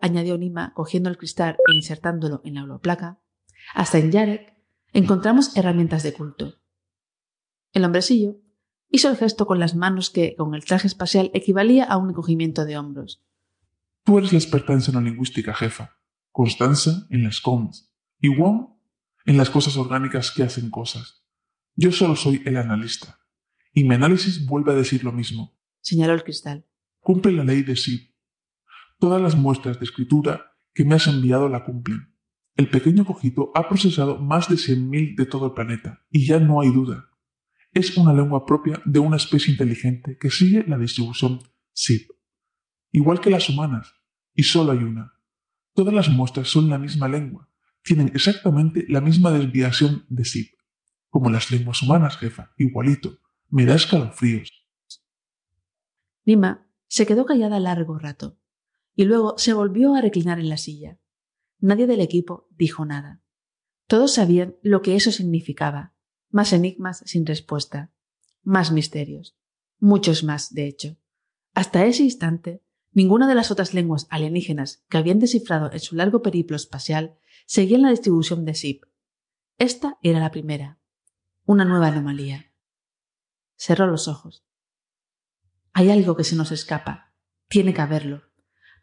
añadió 0.02 0.38
Nima 0.38 0.74
cogiendo 0.74 1.10
el 1.10 1.18
cristal 1.18 1.56
e 1.68 1.76
insertándolo 1.76 2.42
en 2.44 2.56
la 2.56 2.64
holoplaca, 2.64 3.22
hasta 3.76 4.00
en 4.00 4.12
Yarek 4.12 4.56
encontramos 4.94 5.56
herramientas 5.56 6.02
de 6.02 6.14
culto, 6.14 6.56
el 7.78 7.86
hombrecillo 7.86 8.38
hizo 8.90 9.10
el 9.10 9.18
gesto 9.18 9.46
con 9.46 9.60
las 9.60 9.76
manos 9.76 10.10
que, 10.10 10.36
con 10.36 10.54
el 10.56 10.66
traje 10.66 10.88
espacial, 10.88 11.32
equivalía 11.34 11.86
a 11.86 11.98
un 11.98 12.10
encogimiento 12.10 12.66
de 12.66 12.78
hombros. 12.78 13.24
Tú 14.04 14.18
eres 14.18 14.32
la 14.32 14.40
experta 14.40 14.74
en 14.74 14.82
xenolingüística, 14.82 15.54
jefa. 15.54 15.98
Constanza 16.32 17.08
en 17.10 17.24
las 17.24 17.42
cons. 17.42 17.94
Y 18.20 18.30
Wong 18.30 18.78
en 19.26 19.38
las 19.38 19.50
cosas 19.50 19.76
orgánicas 19.78 20.32
que 20.32 20.44
hacen 20.44 20.70
cosas. 20.70 21.26
Yo 21.76 21.92
solo 21.92 22.16
soy 22.16 22.42
el 22.46 22.58
analista. 22.58 23.20
Y 23.74 23.84
mi 23.84 23.96
análisis 23.96 24.46
vuelve 24.46 24.72
a 24.72 24.76
decir 24.76 25.04
lo 25.04 25.12
mismo. 25.12 25.58
Señaló 25.82 26.14
el 26.14 26.24
cristal. 26.24 26.66
Cumple 27.02 27.34
la 27.34 27.44
ley 27.44 27.64
de 27.64 27.76
sí. 27.76 28.16
Todas 29.00 29.22
las 29.22 29.36
muestras 29.36 29.80
de 29.80 29.86
escritura 29.86 30.54
que 30.74 30.86
me 30.86 30.96
has 30.96 31.08
enviado 31.08 31.50
la 31.50 31.66
cumplen. 31.66 32.14
El 32.56 32.70
pequeño 32.70 33.06
cojito 33.06 33.52
ha 33.54 33.68
procesado 33.68 34.18
más 34.18 34.50
de 34.50 34.56
100.000 34.56 35.16
de 35.16 35.26
todo 35.28 35.48
el 35.48 35.54
planeta, 35.54 36.04
y 36.10 36.26
ya 36.26 36.40
no 36.40 36.62
hay 36.62 36.72
duda 36.72 37.08
es 37.74 37.96
una 37.98 38.14
lengua 38.14 38.46
propia 38.46 38.82
de 38.86 39.00
una 39.00 39.18
especie 39.18 39.52
inteligente 39.52 40.18
que 40.18 40.30
sigue 40.30 40.64
la 40.68 40.78
distribución 40.78 41.40
SIP, 41.74 42.10
igual 42.92 43.20
que 43.20 43.30
las 43.30 43.50
humanas, 43.50 43.94
y 44.34 44.44
solo 44.44 44.72
hay 44.72 44.80
una. 44.80 45.14
Todas 45.74 45.94
las 45.94 46.10
muestras 46.10 46.48
son 46.48 46.70
la 46.70 46.78
misma 46.78 47.08
lengua, 47.08 47.50
tienen 47.84 48.08
exactamente 48.14 48.86
la 48.90 49.02
misma 49.02 49.32
desviación 49.32 50.06
de 50.10 50.26
SIP, 50.26 50.54
como 51.10 51.30
las 51.30 51.52
lenguas 51.52 51.82
humanas, 51.82 52.18
jefa, 52.18 52.54
igualito. 52.58 53.20
Me 53.50 53.66
da 53.66 53.76
escalofríos. 53.76 54.52
Nima 56.26 56.68
se 56.88 57.06
quedó 57.06 57.26
callada 57.26 57.60
largo 57.60 57.98
rato, 57.98 58.40
y 58.96 59.06
luego 59.06 59.38
se 59.38 59.54
volvió 59.54 59.96
a 59.96 60.02
reclinar 60.02 60.40
en 60.40 60.50
la 60.50 60.58
silla. 60.58 61.00
Nadie 61.60 61.88
del 61.88 62.02
equipo 62.02 62.48
dijo 62.52 62.86
nada. 62.86 63.22
Todos 63.88 64.16
sabían 64.16 64.58
lo 64.62 64.82
que 64.82 64.96
eso 64.96 65.12
significaba, 65.12 65.96
más 66.38 66.54
enigmas 66.54 67.02
sin 67.08 67.26
respuesta, 67.26 67.92
más 68.44 68.72
misterios, 68.72 69.36
muchos 69.80 70.24
más, 70.24 70.54
de 70.54 70.68
hecho. 70.68 70.96
Hasta 71.56 71.84
ese 71.88 72.04
instante, 72.04 72.62
ninguna 72.92 73.28
de 73.28 73.34
las 73.34 73.50
otras 73.50 73.74
lenguas 73.74 74.06
alienígenas 74.12 74.86
que 74.88 75.00
habían 75.00 75.18
descifrado 75.18 75.72
en 75.72 75.80
su 75.80 75.96
largo 75.96 76.22
periplo 76.22 76.56
espacial 76.56 77.18
seguían 77.48 77.82
la 77.82 77.90
distribución 77.90 78.46
de 78.46 78.54
SIP. 78.54 78.84
Esta 79.58 79.98
era 80.04 80.20
la 80.20 80.30
primera, 80.30 80.80
una 81.44 81.66
nueva 81.66 81.88
anomalía. 81.88 82.54
Cerró 83.56 83.88
los 83.88 84.08
ojos. 84.08 84.46
Hay 85.74 85.90
algo 85.90 86.16
que 86.16 86.24
se 86.24 86.36
nos 86.36 86.52
escapa. 86.52 87.16
Tiene 87.48 87.74
que 87.74 87.82
haberlo. 87.82 88.22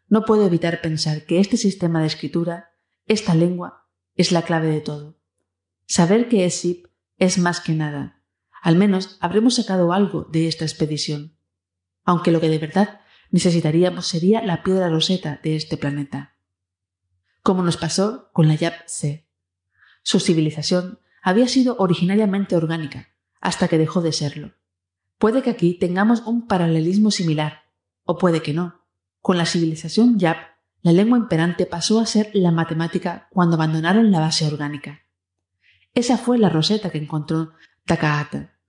No 0.09 0.25
puedo 0.25 0.45
evitar 0.45 0.81
pensar 0.81 1.25
que 1.25 1.39
este 1.39 1.55
sistema 1.55 2.01
de 2.01 2.07
escritura, 2.07 2.71
esta 3.05 3.33
lengua, 3.33 3.87
es 4.15 4.33
la 4.33 4.41
clave 4.41 4.67
de 4.67 4.81
todo. 4.81 5.21
Saber 5.85 6.27
que 6.27 6.43
es 6.43 6.55
SIP 6.55 6.87
es 7.17 7.37
más 7.37 7.61
que 7.61 7.73
nada. 7.73 8.21
Al 8.61 8.75
menos 8.75 9.17
habremos 9.21 9.55
sacado 9.55 9.93
algo 9.93 10.23
de 10.31 10.47
esta 10.47 10.65
expedición. 10.65 11.37
Aunque 12.03 12.31
lo 12.31 12.41
que 12.41 12.49
de 12.49 12.59
verdad 12.59 13.01
necesitaríamos 13.31 14.07
sería 14.07 14.41
la 14.43 14.63
piedra 14.63 14.89
roseta 14.89 15.39
de 15.43 15.55
este 15.55 15.77
planeta. 15.77 16.35
Como 17.41 17.63
nos 17.63 17.77
pasó 17.77 18.29
con 18.33 18.47
la 18.47 18.55
Yap 18.55 18.73
C. 18.87 19.27
Su 20.03 20.19
civilización 20.19 20.99
había 21.21 21.47
sido 21.47 21.75
originariamente 21.77 22.55
orgánica, 22.55 23.09
hasta 23.41 23.67
que 23.67 23.77
dejó 23.77 24.01
de 24.01 24.11
serlo. 24.11 24.53
Puede 25.17 25.41
que 25.41 25.49
aquí 25.49 25.77
tengamos 25.79 26.21
un 26.21 26.47
paralelismo 26.47 27.11
similar, 27.11 27.63
o 28.03 28.17
puede 28.17 28.41
que 28.41 28.53
no. 28.53 28.85
Con 29.21 29.37
la 29.37 29.45
civilización 29.45 30.19
Yap, 30.19 30.37
la 30.81 30.91
lengua 30.91 31.17
imperante 31.17 31.65
pasó 31.65 31.99
a 31.99 32.05
ser 32.05 32.29
la 32.33 32.51
matemática 32.51 33.27
cuando 33.31 33.55
abandonaron 33.55 34.11
la 34.11 34.19
base 34.19 34.45
orgánica. 34.45 35.04
Esa 35.95 36.17
fue 36.17 36.37
la 36.37 36.49
roseta 36.49 36.89
que 36.89 36.97
encontró 36.97 37.53
Takahata. 37.85 38.59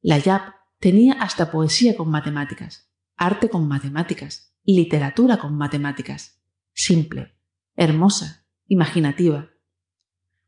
La 0.00 0.16
Yap 0.16 0.54
tenía 0.80 1.12
hasta 1.20 1.50
poesía 1.50 1.94
con 1.94 2.10
matemáticas, 2.10 2.90
arte 3.14 3.50
con 3.50 3.68
matemáticas, 3.68 4.56
literatura 4.64 5.36
con 5.36 5.54
matemáticas. 5.54 6.42
Simple, 6.72 7.36
hermosa, 7.76 8.46
imaginativa. 8.68 9.50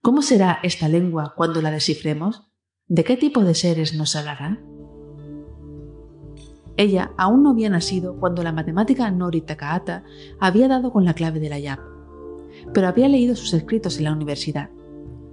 ¿Cómo 0.01 0.23
será 0.23 0.61
esta 0.63 0.89
lengua 0.89 1.35
cuando 1.37 1.61
la 1.61 1.71
descifremos? 1.71 2.51
¿De 2.87 3.05
qué 3.05 3.19
tipo 3.19 3.45
de 3.45 3.55
seres 3.55 3.95
nos 3.95 4.17
hablarán? 4.17 4.65
Ella 6.79 7.13
aún 7.19 7.43
no 7.43 7.51
había 7.51 7.69
nacido 7.69 8.19
cuando 8.19 8.43
la 8.43 8.53
matemática 8.53 9.11
Nori 9.11 9.43
Takahata 9.43 10.05
había 10.41 10.69
dado 10.69 10.91
con 10.91 11.05
la 11.05 11.13
clave 11.13 11.39
de 11.39 11.51
la 11.51 11.59
Yap, 11.59 11.81
pero 12.73 12.89
había 12.89 13.09
leído 13.09 13.37
sus 13.37 13.53
escritos 13.53 13.99
en 13.99 14.05
la 14.05 14.13
universidad, 14.13 14.71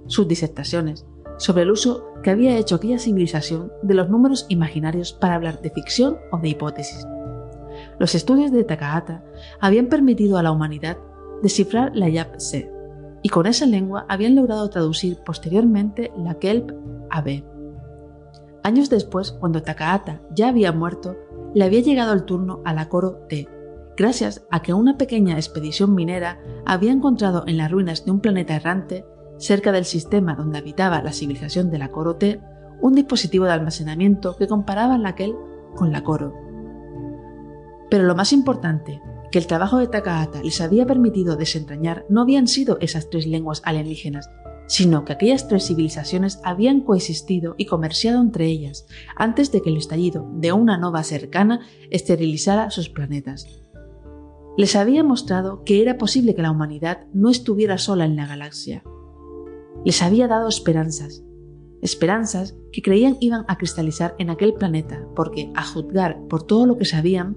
sus 0.06 0.28
disertaciones, 0.28 1.06
sobre 1.38 1.62
el 1.62 1.70
uso 1.70 2.06
que 2.22 2.30
había 2.30 2.56
hecho 2.56 2.76
aquella 2.76 2.98
civilización 2.98 3.72
de 3.82 3.94
los 3.94 4.08
números 4.08 4.46
imaginarios 4.48 5.12
para 5.12 5.34
hablar 5.34 5.60
de 5.60 5.70
ficción 5.70 6.18
o 6.30 6.38
de 6.38 6.50
hipótesis. 6.50 7.06
Los 7.98 8.14
estudios 8.14 8.52
de 8.52 8.64
Takahata 8.64 9.24
habían 9.60 9.86
permitido 9.86 10.38
a 10.38 10.42
la 10.42 10.52
humanidad 10.52 10.98
descifrar 11.42 11.92
la 11.94 12.08
Yap-Se, 12.08 12.70
y 13.22 13.28
con 13.28 13.46
esa 13.46 13.66
lengua 13.66 14.06
habían 14.08 14.34
logrado 14.34 14.68
traducir 14.70 15.18
posteriormente 15.24 16.12
la 16.16 16.34
Kelp 16.34 16.72
AB. 17.10 17.44
Años 18.64 18.90
después, 18.90 19.32
cuando 19.32 19.62
Takahata 19.62 20.20
ya 20.34 20.48
había 20.48 20.72
muerto, 20.72 21.16
le 21.54 21.64
había 21.64 21.80
llegado 21.80 22.12
el 22.12 22.24
turno 22.24 22.60
a 22.64 22.72
la 22.72 22.88
Coro 22.88 23.26
T, 23.28 23.48
gracias 23.96 24.46
a 24.50 24.62
que 24.62 24.72
una 24.72 24.96
pequeña 24.96 25.34
expedición 25.34 25.94
minera 25.94 26.40
había 26.64 26.92
encontrado 26.92 27.44
en 27.46 27.56
las 27.56 27.70
ruinas 27.70 28.04
de 28.04 28.10
un 28.12 28.20
planeta 28.20 28.54
errante, 28.54 29.04
cerca 29.38 29.72
del 29.72 29.84
sistema 29.84 30.34
donde 30.34 30.58
habitaba 30.58 31.02
la 31.02 31.12
civilización 31.12 31.70
de 31.70 31.78
la 31.78 31.88
Coro 31.88 32.16
T, 32.16 32.40
un 32.80 32.94
dispositivo 32.94 33.44
de 33.44 33.52
almacenamiento 33.52 34.36
que 34.36 34.48
comparaba 34.48 35.14
Kelp 35.14 35.36
con 35.74 35.92
la 35.92 36.02
Coro. 36.02 36.34
Pero 37.90 38.04
lo 38.04 38.14
más 38.14 38.32
importante, 38.32 39.00
que 39.30 39.38
el 39.38 39.46
trabajo 39.46 39.78
de 39.78 39.88
Takahata 39.88 40.42
les 40.42 40.60
había 40.60 40.86
permitido 40.86 41.36
desentrañar 41.36 42.04
no 42.08 42.20
habían 42.20 42.46
sido 42.46 42.78
esas 42.80 43.08
tres 43.10 43.26
lenguas 43.26 43.62
alienígenas, 43.64 44.30
sino 44.68 45.04
que 45.04 45.12
aquellas 45.12 45.48
tres 45.48 45.66
civilizaciones 45.66 46.40
habían 46.44 46.82
coexistido 46.82 47.54
y 47.58 47.66
comerciado 47.66 48.20
entre 48.20 48.46
ellas 48.46 48.86
antes 49.16 49.50
de 49.50 49.62
que 49.62 49.70
el 49.70 49.76
estallido 49.76 50.28
de 50.34 50.52
una 50.52 50.78
nova 50.78 51.02
cercana 51.02 51.60
esterilizara 51.90 52.70
sus 52.70 52.88
planetas. 52.88 53.46
Les 54.56 54.76
había 54.76 55.02
mostrado 55.02 55.64
que 55.64 55.80
era 55.80 55.96
posible 55.96 56.34
que 56.34 56.42
la 56.42 56.50
humanidad 56.50 57.06
no 57.14 57.30
estuviera 57.30 57.78
sola 57.78 58.04
en 58.04 58.16
la 58.16 58.26
galaxia. 58.26 58.82
Les 59.84 60.02
había 60.02 60.28
dado 60.28 60.48
esperanzas, 60.48 61.24
esperanzas 61.82 62.56
que 62.72 62.82
creían 62.82 63.16
iban 63.20 63.44
a 63.48 63.56
cristalizar 63.56 64.14
en 64.18 64.30
aquel 64.30 64.54
planeta 64.54 65.06
porque, 65.16 65.52
a 65.54 65.64
juzgar 65.64 66.26
por 66.28 66.44
todo 66.44 66.66
lo 66.66 66.78
que 66.78 66.84
sabían, 66.84 67.36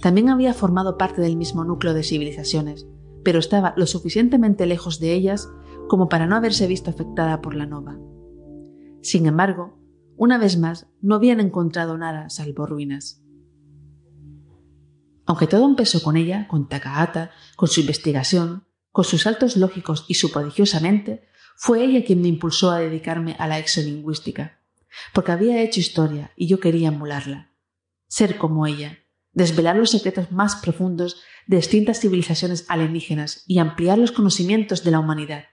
también 0.00 0.28
había 0.28 0.54
formado 0.54 0.96
parte 0.96 1.20
del 1.20 1.36
mismo 1.36 1.64
núcleo 1.64 1.94
de 1.94 2.02
civilizaciones, 2.02 2.86
pero 3.24 3.38
estaba 3.38 3.74
lo 3.76 3.86
suficientemente 3.86 4.66
lejos 4.66 5.00
de 5.00 5.12
ellas 5.12 5.50
como 5.88 6.08
para 6.08 6.26
no 6.26 6.36
haberse 6.36 6.66
visto 6.66 6.90
afectada 6.90 7.40
por 7.40 7.54
la 7.54 7.66
nova. 7.66 7.98
Sin 9.02 9.26
embargo, 9.26 9.78
una 10.16 10.38
vez 10.38 10.58
más, 10.58 10.86
no 11.00 11.14
habían 11.16 11.40
encontrado 11.40 11.98
nada 11.98 12.30
salvo 12.30 12.66
ruinas. 12.66 13.22
Aunque 15.26 15.46
todo 15.46 15.66
empezó 15.66 16.02
con 16.02 16.16
ella, 16.16 16.48
con 16.48 16.68
Takahata, 16.68 17.30
con 17.56 17.68
su 17.68 17.80
investigación, 17.80 18.64
con 18.90 19.04
sus 19.04 19.22
saltos 19.22 19.56
lógicos 19.56 20.04
y 20.08 20.14
su 20.14 20.30
prodigiosamente, 20.30 21.24
fue 21.56 21.84
ella 21.84 22.04
quien 22.04 22.20
me 22.20 22.28
impulsó 22.28 22.70
a 22.70 22.78
dedicarme 22.78 23.36
a 23.38 23.46
la 23.46 23.58
exolingüística, 23.58 24.60
porque 25.12 25.32
había 25.32 25.62
hecho 25.62 25.80
historia 25.80 26.32
y 26.36 26.48
yo 26.48 26.60
quería 26.60 26.88
emularla, 26.88 27.54
ser 28.06 28.36
como 28.36 28.66
ella, 28.66 28.98
desvelar 29.32 29.76
los 29.76 29.90
secretos 29.90 30.30
más 30.32 30.56
profundos 30.56 31.22
de 31.46 31.56
distintas 31.56 32.00
civilizaciones 32.00 32.66
alienígenas 32.68 33.44
y 33.46 33.58
ampliar 33.58 33.98
los 33.98 34.12
conocimientos 34.12 34.84
de 34.84 34.90
la 34.90 35.00
humanidad, 35.00 35.44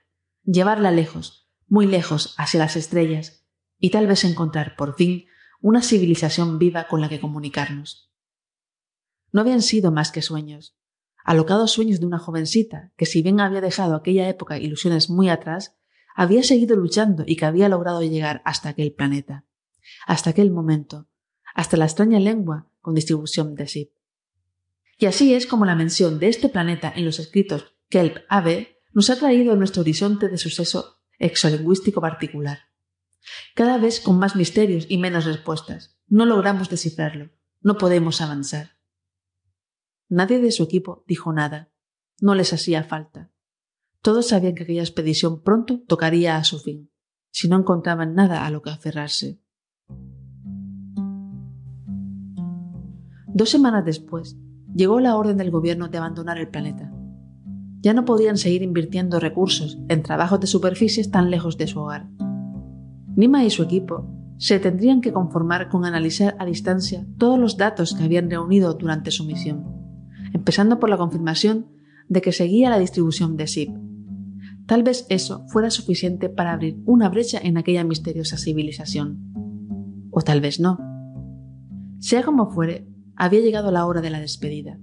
llevarla 0.44 0.92
lejos, 0.92 1.50
muy 1.68 1.86
lejos 1.86 2.36
hacia 2.38 2.60
las 2.60 2.76
estrellas 2.76 3.46
y 3.78 3.92
tal 3.92 4.08
vez 4.08 4.24
encontrar 4.24 4.76
por 4.76 4.96
fin 4.96 5.26
una 5.62 5.82
civilización 5.82 6.60
viva 6.60 6.88
con 6.88 7.02
la 7.02 7.10
que 7.10 7.20
comunicarnos. 7.20 8.12
No 9.32 9.42
habían 9.42 9.62
sido 9.62 9.92
más 9.92 10.12
que 10.12 10.22
sueños, 10.22 10.78
alocados 11.24 11.72
sueños 11.72 12.00
de 12.00 12.06
una 12.06 12.20
jovencita 12.20 12.92
que 12.98 13.06
si 13.06 13.22
bien 13.22 13.40
había 13.40 13.62
dejado 13.62 13.96
aquella 13.96 14.28
época 14.28 14.58
ilusiones 14.58 15.10
muy 15.10 15.30
atrás, 15.30 15.79
había 16.20 16.44
seguido 16.44 16.76
luchando 16.76 17.24
y 17.26 17.38
que 17.38 17.46
había 17.46 17.70
logrado 17.70 18.02
llegar 18.02 18.42
hasta 18.44 18.68
aquel 18.68 18.92
planeta, 18.92 19.46
hasta 20.06 20.32
aquel 20.32 20.52
momento, 20.52 21.08
hasta 21.56 21.78
la 21.78 21.86
extraña 21.86 22.20
lengua 22.20 22.70
con 22.82 22.94
distribución 22.94 23.56
de 23.56 23.70
SIP. 23.70 23.92
Y 24.98 25.06
así 25.06 25.34
es 25.34 25.48
como 25.48 25.64
la 25.64 25.76
mención 25.76 26.20
de 26.20 26.28
este 26.28 26.50
planeta 26.50 26.92
en 26.94 27.06
los 27.06 27.20
escritos 27.20 27.74
Kelp 27.88 28.18
AB 28.28 28.68
nos 28.92 29.10
ha 29.10 29.16
traído 29.18 29.54
a 29.54 29.56
nuestro 29.56 29.80
horizonte 29.80 30.28
de 30.28 30.38
suceso 30.38 31.00
exolingüístico 31.20 32.02
particular. 32.02 32.60
Cada 33.56 33.78
vez 33.78 34.02
con 34.02 34.20
más 34.20 34.36
misterios 34.36 34.88
y 34.90 34.98
menos 34.98 35.24
respuestas. 35.24 35.98
No 36.10 36.26
logramos 36.26 36.70
descifrarlo. 36.70 37.30
No 37.62 37.78
podemos 37.78 38.20
avanzar. 38.20 38.72
Nadie 40.10 40.40
de 40.40 40.52
su 40.52 40.64
equipo 40.64 41.06
dijo 41.08 41.32
nada. 41.32 41.72
No 42.20 42.36
les 42.36 42.52
hacía 42.52 42.84
falta. 42.84 43.32
Todos 44.02 44.30
sabían 44.30 44.56
que 44.56 44.64
aquella 44.64 44.82
expedición 44.82 45.42
pronto 45.42 45.82
tocaría 45.86 46.38
a 46.38 46.44
su 46.46 46.60
fin, 46.60 46.90
si 47.32 47.50
no 47.50 47.58
encontraban 47.58 48.14
nada 48.14 48.46
a 48.46 48.50
lo 48.50 48.62
que 48.62 48.70
aferrarse. 48.70 49.42
Dos 53.28 53.50
semanas 53.50 53.84
después, 53.84 54.38
llegó 54.74 55.02
la 55.02 55.18
orden 55.18 55.38
del 55.38 55.52
gobierno 55.52 55.90
de 55.90 55.98
abandonar 55.98 56.38
el 56.38 56.48
planeta. 56.48 56.94
Ya 57.82 57.94
no 57.94 58.06
podían 58.06 58.38
seguir 58.38 58.62
invirtiendo 58.62 59.20
recursos 59.20 59.80
en 59.90 60.02
trabajos 60.02 60.40
de 60.40 60.48
superficies 60.48 61.12
tan 61.12 61.30
lejos 61.30 61.58
de 61.58 61.68
su 61.68 61.80
hogar. 61.80 62.10
Nima 63.16 63.44
y 63.44 63.50
su 63.50 63.64
equipo 63.64 64.08
se 64.38 64.60
tendrían 64.60 65.02
que 65.02 65.12
conformar 65.12 65.68
con 65.68 65.84
analizar 65.84 66.38
a 66.40 66.46
distancia 66.46 67.06
todos 67.18 67.38
los 67.38 67.58
datos 67.58 67.94
que 67.94 68.04
habían 68.04 68.30
reunido 68.30 68.74
durante 68.76 69.12
su 69.12 69.26
misión, 69.26 69.66
empezando 70.34 70.80
por 70.80 70.90
la 70.90 70.98
confirmación 70.98 71.68
de 72.08 72.22
que 72.22 72.32
seguía 72.32 72.70
la 72.70 72.80
distribución 72.80 73.36
de 73.36 73.48
SIP. 73.48 73.89
Tal 74.70 74.84
vez 74.84 75.08
eso 75.10 75.48
fuera 75.48 75.72
suficiente 75.72 76.30
para 76.30 76.54
abrir 76.54 76.80
una 76.86 77.10
brecha 77.10 77.40
en 77.42 77.58
aquella 77.58 77.84
misteriosa 77.84 78.38
civilización. 78.38 79.18
O 80.12 80.22
tal 80.22 80.42
vez 80.42 80.60
no. 80.60 80.78
Sea 81.98 82.22
como 82.22 82.52
fuere, 82.52 82.88
había 83.16 83.40
llegado 83.40 83.72
la 83.72 83.88
hora 83.88 84.02
de 84.02 84.12
la 84.12 84.20
despedida. 84.20 84.78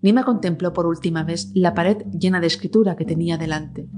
Nima 0.00 0.24
contempló 0.24 0.72
por 0.72 0.86
última 0.86 1.22
vez 1.22 1.50
la 1.54 1.74
pared 1.74 1.98
llena 2.18 2.40
de 2.40 2.46
escritura 2.46 2.96
que 2.96 3.04
tenía 3.04 3.36
delante 3.36 3.90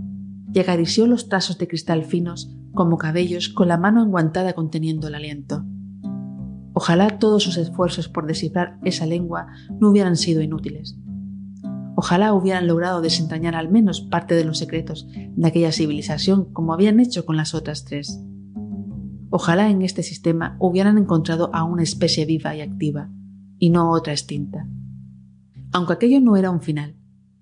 y 0.53 0.59
acarició 0.59 1.07
los 1.07 1.29
trazos 1.29 1.57
de 1.57 1.69
cristal 1.69 2.03
finos 2.05 2.53
como 2.73 2.99
cabellos 2.99 3.51
con 3.51 3.69
la 3.69 3.79
mano 3.79 4.03
enguantada 4.03 4.55
conteniendo 4.55 5.07
el 5.07 5.15
aliento. 5.15 5.65
Ojalá 6.73 7.21
todos 7.21 7.45
sus 7.45 7.59
esfuerzos 7.59 8.09
por 8.09 8.27
descifrar 8.27 8.81
esa 8.83 9.07
lengua 9.07 9.47
no 9.79 9.91
hubieran 9.91 10.17
sido 10.17 10.43
inútiles. 10.43 10.99
Ojalá 11.97 12.33
hubieran 12.35 12.67
logrado 12.67 13.01
desentrañar 13.01 13.55
al 13.55 13.71
menos 13.71 14.01
parte 14.01 14.35
de 14.35 14.45
los 14.45 14.59
secretos 14.59 15.07
de 15.09 15.47
aquella 15.47 15.73
civilización 15.73 16.53
como 16.53 16.73
habían 16.73 16.99
hecho 17.01 17.25
con 17.25 17.37
las 17.37 17.55
otras 17.55 17.85
tres. 17.85 18.21
Ojalá 19.31 19.71
en 19.71 19.83
este 19.83 20.03
sistema 20.03 20.57
hubieran 20.61 20.99
encontrado 20.99 21.51
a 21.55 21.65
una 21.65 21.83
especie 21.83 22.25
viva 22.25 22.55
y 22.55 22.61
activa, 22.61 23.11
y 23.59 23.71
no 23.71 23.91
otra 23.91 24.13
extinta. 24.13 24.69
Aunque 25.73 25.95
aquello 25.95 26.21
no 26.21 26.37
era 26.37 26.51
un 26.51 26.61
final, 26.61 26.97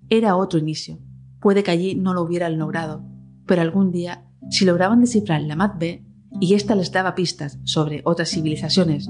era 0.09 0.35
otro 0.35 0.59
inicio. 0.59 0.99
Puede 1.39 1.63
que 1.63 1.71
allí 1.71 1.95
no 1.95 2.13
lo 2.13 2.23
hubieran 2.23 2.57
logrado, 2.57 3.03
pero 3.45 3.61
algún 3.61 3.91
día, 3.91 4.25
si 4.49 4.65
lograban 4.65 5.01
descifrar 5.01 5.41
la 5.41 5.55
Mat 5.55 5.77
B 5.79 6.05
y 6.39 6.53
ésta 6.53 6.75
les 6.75 6.91
daba 6.91 7.15
pistas 7.15 7.59
sobre 7.63 8.01
otras 8.05 8.29
civilizaciones, 8.29 9.09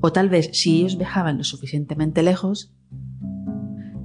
o 0.00 0.12
tal 0.12 0.28
vez 0.28 0.50
si 0.52 0.80
ellos 0.80 0.98
viajaban 0.98 1.38
lo 1.38 1.44
suficientemente 1.44 2.22
lejos, 2.22 2.74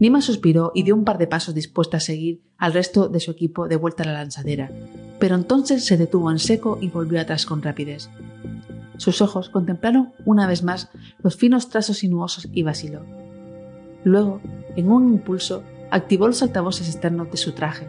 Nima 0.01 0.19
suspiró 0.19 0.71
y 0.73 0.81
dio 0.81 0.95
un 0.95 1.05
par 1.05 1.19
de 1.19 1.27
pasos 1.27 1.53
dispuesta 1.53 1.97
a 1.97 1.99
seguir 1.99 2.41
al 2.57 2.73
resto 2.73 3.07
de 3.07 3.19
su 3.19 3.29
equipo 3.29 3.67
de 3.67 3.75
vuelta 3.75 4.01
a 4.01 4.07
la 4.07 4.13
lanzadera, 4.13 4.71
pero 5.19 5.35
entonces 5.35 5.85
se 5.85 5.95
detuvo 5.95 6.31
en 6.31 6.39
seco 6.39 6.79
y 6.81 6.87
volvió 6.87 7.21
atrás 7.21 7.45
con 7.45 7.61
rapidez. 7.61 8.09
Sus 8.97 9.21
ojos 9.21 9.49
contemplaron 9.49 10.11
una 10.25 10.47
vez 10.47 10.63
más 10.63 10.89
los 11.21 11.35
finos 11.35 11.69
trazos 11.69 11.99
sinuosos 11.99 12.49
y 12.51 12.63
vaciló. 12.63 13.05
Luego, 14.03 14.41
en 14.75 14.91
un 14.91 15.13
impulso, 15.13 15.61
activó 15.91 16.25
los 16.25 16.41
altavoces 16.41 16.87
externos 16.87 17.29
de 17.29 17.37
su 17.37 17.51
traje, 17.51 17.87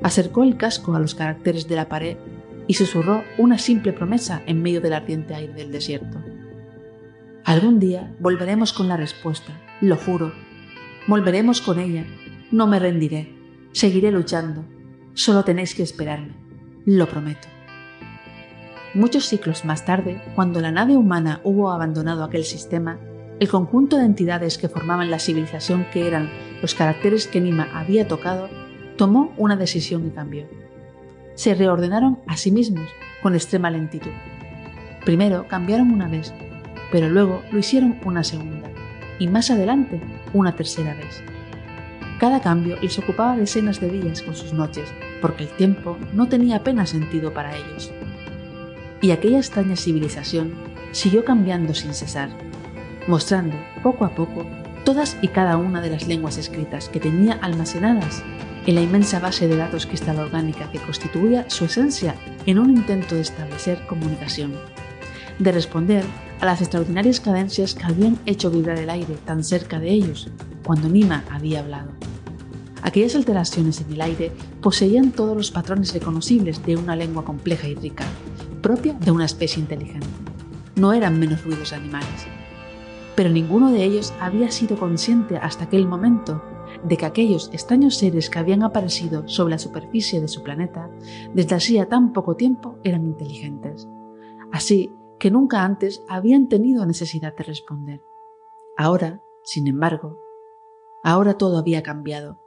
acercó 0.00 0.44
el 0.44 0.58
casco 0.58 0.94
a 0.94 1.00
los 1.00 1.16
caracteres 1.16 1.66
de 1.66 1.74
la 1.74 1.88
pared 1.88 2.18
y 2.68 2.74
susurró 2.74 3.24
una 3.36 3.58
simple 3.58 3.92
promesa 3.92 4.44
en 4.46 4.62
medio 4.62 4.80
del 4.80 4.92
ardiente 4.92 5.34
aire 5.34 5.54
del 5.54 5.72
desierto. 5.72 6.18
Algún 7.44 7.80
día 7.80 8.14
volveremos 8.20 8.72
con 8.72 8.86
la 8.86 8.96
respuesta, 8.96 9.60
lo 9.80 9.96
juro. 9.96 10.46
Volveremos 11.08 11.62
con 11.62 11.78
ella. 11.78 12.04
No 12.50 12.66
me 12.66 12.78
rendiré. 12.78 13.34
Seguiré 13.72 14.10
luchando. 14.12 14.66
Solo 15.14 15.42
tenéis 15.42 15.74
que 15.74 15.82
esperarme. 15.82 16.34
Lo 16.84 17.08
prometo. 17.08 17.48
Muchos 18.92 19.24
ciclos 19.24 19.64
más 19.64 19.86
tarde, 19.86 20.20
cuando 20.34 20.60
la 20.60 20.70
nave 20.70 20.98
humana 20.98 21.40
hubo 21.44 21.70
abandonado 21.70 22.24
aquel 22.24 22.44
sistema, 22.44 23.00
el 23.40 23.48
conjunto 23.48 23.96
de 23.96 24.04
entidades 24.04 24.58
que 24.58 24.68
formaban 24.68 25.10
la 25.10 25.18
civilización 25.18 25.86
que 25.90 26.06
eran 26.06 26.28
los 26.60 26.74
caracteres 26.74 27.26
que 27.26 27.40
Nima 27.40 27.70
había 27.72 28.06
tocado, 28.06 28.50
tomó 28.98 29.32
una 29.38 29.56
decisión 29.56 30.06
y 30.06 30.10
cambió. 30.10 30.44
Se 31.36 31.54
reordenaron 31.54 32.18
a 32.26 32.36
sí 32.36 32.50
mismos 32.50 32.86
con 33.22 33.34
extrema 33.34 33.70
lentitud. 33.70 34.12
Primero 35.06 35.48
cambiaron 35.48 35.90
una 35.90 36.06
vez, 36.06 36.34
pero 36.92 37.08
luego 37.08 37.42
lo 37.50 37.58
hicieron 37.58 37.98
una 38.04 38.24
segunda 38.24 38.68
y 39.18 39.26
más 39.26 39.50
adelante 39.50 40.00
una 40.32 40.54
tercera 40.54 40.94
vez. 40.94 41.22
Cada 42.18 42.40
cambio 42.40 42.76
les 42.82 42.98
ocupaba 42.98 43.36
decenas 43.36 43.80
de 43.80 43.90
días 43.90 44.22
con 44.22 44.34
sus 44.34 44.52
noches, 44.52 44.92
porque 45.20 45.44
el 45.44 45.50
tiempo 45.50 45.96
no 46.12 46.28
tenía 46.28 46.56
apenas 46.56 46.90
sentido 46.90 47.32
para 47.32 47.56
ellos. 47.56 47.92
Y 49.00 49.12
aquella 49.12 49.38
extraña 49.38 49.76
civilización 49.76 50.54
siguió 50.90 51.24
cambiando 51.24 51.74
sin 51.74 51.94
cesar, 51.94 52.30
mostrando 53.06 53.56
poco 53.82 54.04
a 54.04 54.10
poco 54.10 54.46
todas 54.84 55.16
y 55.22 55.28
cada 55.28 55.56
una 55.58 55.80
de 55.80 55.90
las 55.90 56.08
lenguas 56.08 56.38
escritas 56.38 56.88
que 56.88 56.98
tenía 56.98 57.34
almacenadas 57.34 58.22
en 58.66 58.74
la 58.74 58.80
inmensa 58.80 59.20
base 59.20 59.46
de 59.46 59.56
datos 59.56 59.86
cristal 59.86 60.18
orgánica 60.18 60.70
que 60.70 60.78
constituía 60.78 61.48
su 61.48 61.66
esencia 61.66 62.14
en 62.46 62.58
un 62.58 62.70
intento 62.70 63.14
de 63.14 63.20
establecer 63.20 63.86
comunicación, 63.86 64.54
de 65.38 65.52
responder 65.52 66.04
a 66.40 66.46
las 66.46 66.60
extraordinarias 66.60 67.20
cadencias 67.20 67.74
que 67.74 67.84
habían 67.84 68.18
hecho 68.26 68.50
vibrar 68.50 68.78
el 68.78 68.90
aire 68.90 69.16
tan 69.24 69.42
cerca 69.42 69.78
de 69.80 69.90
ellos 69.90 70.30
cuando 70.64 70.88
Nima 70.88 71.24
había 71.30 71.60
hablado. 71.60 71.90
Aquellas 72.82 73.16
alteraciones 73.16 73.80
en 73.80 73.92
el 73.92 74.00
aire 74.00 74.32
poseían 74.60 75.10
todos 75.10 75.36
los 75.36 75.50
patrones 75.50 75.92
reconocibles 75.92 76.64
de 76.64 76.76
una 76.76 76.94
lengua 76.94 77.24
compleja 77.24 77.66
y 77.66 77.74
rica, 77.74 78.04
propia 78.62 78.92
de 78.92 79.10
una 79.10 79.24
especie 79.24 79.60
inteligente. 79.60 80.06
No 80.76 80.92
eran 80.92 81.18
menos 81.18 81.44
ruidos 81.44 81.72
animales. 81.72 82.26
Pero 83.16 83.30
ninguno 83.30 83.72
de 83.72 83.82
ellos 83.82 84.14
había 84.20 84.50
sido 84.52 84.78
consciente 84.78 85.38
hasta 85.38 85.64
aquel 85.64 85.88
momento 85.88 86.40
de 86.84 86.96
que 86.96 87.06
aquellos 87.06 87.50
extraños 87.52 87.96
seres 87.96 88.30
que 88.30 88.38
habían 88.38 88.62
aparecido 88.62 89.26
sobre 89.26 89.52
la 89.52 89.58
superficie 89.58 90.20
de 90.20 90.28
su 90.28 90.44
planeta 90.44 90.88
desde 91.34 91.56
hacía 91.56 91.88
tan 91.88 92.12
poco 92.12 92.36
tiempo 92.36 92.78
eran 92.84 93.04
inteligentes. 93.04 93.88
Así 94.52 94.92
que 95.18 95.30
nunca 95.30 95.64
antes 95.64 96.02
habían 96.08 96.48
tenido 96.48 96.86
necesidad 96.86 97.34
de 97.36 97.44
responder. 97.44 98.00
Ahora, 98.76 99.22
sin 99.44 99.66
embargo, 99.66 100.18
ahora 101.02 101.36
todo 101.36 101.58
había 101.58 101.82
cambiado, 101.82 102.40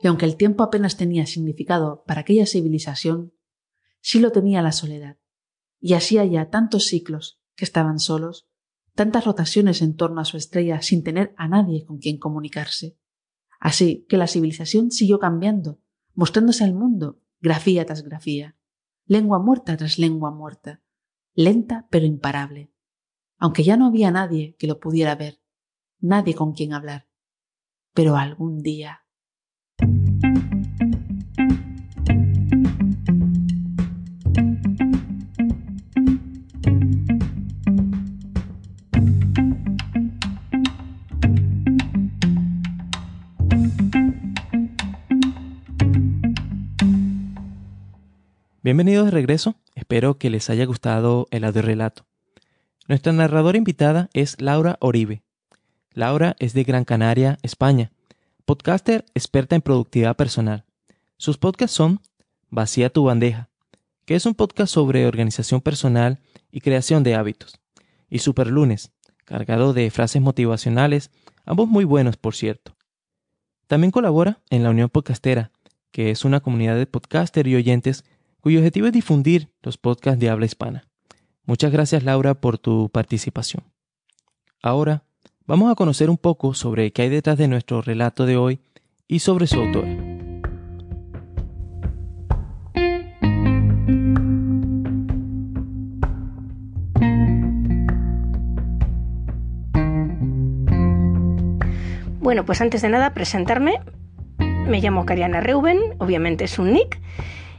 y 0.00 0.06
aunque 0.06 0.26
el 0.26 0.36
tiempo 0.36 0.62
apenas 0.62 0.96
tenía 0.96 1.26
significado 1.26 2.04
para 2.06 2.20
aquella 2.20 2.46
civilización, 2.46 3.32
sí 4.00 4.20
lo 4.20 4.32
tenía 4.32 4.62
la 4.62 4.72
soledad, 4.72 5.18
y 5.80 5.94
hacía 5.94 6.24
ya 6.24 6.50
tantos 6.50 6.86
ciclos 6.86 7.40
que 7.54 7.64
estaban 7.64 7.98
solos, 7.98 8.48
tantas 8.94 9.24
rotaciones 9.24 9.82
en 9.82 9.94
torno 9.94 10.20
a 10.20 10.24
su 10.24 10.36
estrella 10.36 10.82
sin 10.82 11.04
tener 11.04 11.34
a 11.36 11.48
nadie 11.48 11.84
con 11.84 11.98
quien 11.98 12.18
comunicarse. 12.18 12.98
Así 13.60 14.06
que 14.08 14.16
la 14.16 14.26
civilización 14.26 14.90
siguió 14.90 15.18
cambiando, 15.18 15.80
mostrándose 16.14 16.64
al 16.64 16.74
mundo 16.74 17.20
grafía 17.40 17.86
tras 17.86 18.02
grafía, 18.02 18.56
lengua 19.04 19.38
muerta 19.38 19.76
tras 19.76 19.98
lengua 19.98 20.30
muerta, 20.30 20.82
lenta 21.38 21.86
pero 21.88 22.04
imparable, 22.04 22.72
aunque 23.38 23.62
ya 23.62 23.76
no 23.76 23.86
había 23.86 24.10
nadie 24.10 24.56
que 24.58 24.66
lo 24.66 24.80
pudiera 24.80 25.14
ver, 25.14 25.40
nadie 26.00 26.34
con 26.34 26.52
quien 26.52 26.72
hablar. 26.72 27.06
Pero 27.94 28.16
algún 28.16 28.58
día... 28.60 29.04
Bienvenidos 48.60 49.06
de 49.06 49.12
regreso, 49.12 49.54
espero 49.78 50.18
que 50.18 50.28
les 50.28 50.50
haya 50.50 50.66
gustado 50.66 51.28
el 51.30 51.44
audio 51.44 51.62
relato. 51.62 52.04
Nuestra 52.88 53.12
narradora 53.12 53.58
invitada 53.58 54.10
es 54.12 54.40
Laura 54.40 54.76
Oribe. 54.80 55.22
Laura 55.92 56.34
es 56.40 56.52
de 56.52 56.64
Gran 56.64 56.84
Canaria, 56.84 57.38
España, 57.42 57.92
podcaster 58.44 59.04
experta 59.14 59.54
en 59.54 59.62
productividad 59.62 60.16
personal. 60.16 60.64
Sus 61.16 61.38
podcasts 61.38 61.76
son 61.76 62.00
Vacía 62.50 62.90
tu 62.90 63.04
bandeja, 63.04 63.50
que 64.04 64.16
es 64.16 64.26
un 64.26 64.34
podcast 64.34 64.72
sobre 64.72 65.06
organización 65.06 65.60
personal 65.60 66.18
y 66.50 66.60
creación 66.60 67.04
de 67.04 67.14
hábitos, 67.14 67.60
y 68.08 68.18
Super 68.18 68.48
Lunes, 68.48 68.90
cargado 69.26 69.74
de 69.74 69.90
frases 69.90 70.22
motivacionales, 70.22 71.10
ambos 71.44 71.68
muy 71.68 71.84
buenos 71.84 72.16
por 72.16 72.34
cierto. 72.34 72.74
También 73.66 73.90
colabora 73.90 74.40
en 74.50 74.64
la 74.64 74.70
Unión 74.70 74.88
Podcastera, 74.88 75.52
que 75.92 76.10
es 76.10 76.24
una 76.24 76.40
comunidad 76.40 76.76
de 76.76 76.86
podcaster 76.86 77.46
y 77.46 77.54
oyentes 77.54 78.04
cuyo 78.40 78.58
objetivo 78.58 78.86
es 78.86 78.92
difundir 78.92 79.48
los 79.62 79.78
podcasts 79.78 80.20
de 80.20 80.30
habla 80.30 80.46
hispana. 80.46 80.84
Muchas 81.44 81.72
gracias 81.72 82.02
Laura 82.02 82.34
por 82.34 82.58
tu 82.58 82.90
participación. 82.90 83.64
Ahora 84.62 85.04
vamos 85.46 85.70
a 85.70 85.74
conocer 85.74 86.10
un 86.10 86.18
poco 86.18 86.54
sobre 86.54 86.92
qué 86.92 87.02
hay 87.02 87.08
detrás 87.08 87.38
de 87.38 87.48
nuestro 87.48 87.82
relato 87.82 88.26
de 88.26 88.36
hoy 88.36 88.60
y 89.06 89.20
sobre 89.20 89.46
su 89.46 89.60
autor. 89.60 89.86
Bueno, 102.28 102.44
pues 102.44 102.60
antes 102.60 102.82
de 102.82 102.90
nada 102.90 103.14
presentarme. 103.14 103.80
Me 104.38 104.82
llamo 104.82 105.06
Cariana 105.06 105.40
Reuben, 105.40 105.78
obviamente 105.96 106.44
es 106.44 106.58
un 106.58 106.74
nick, 106.74 107.00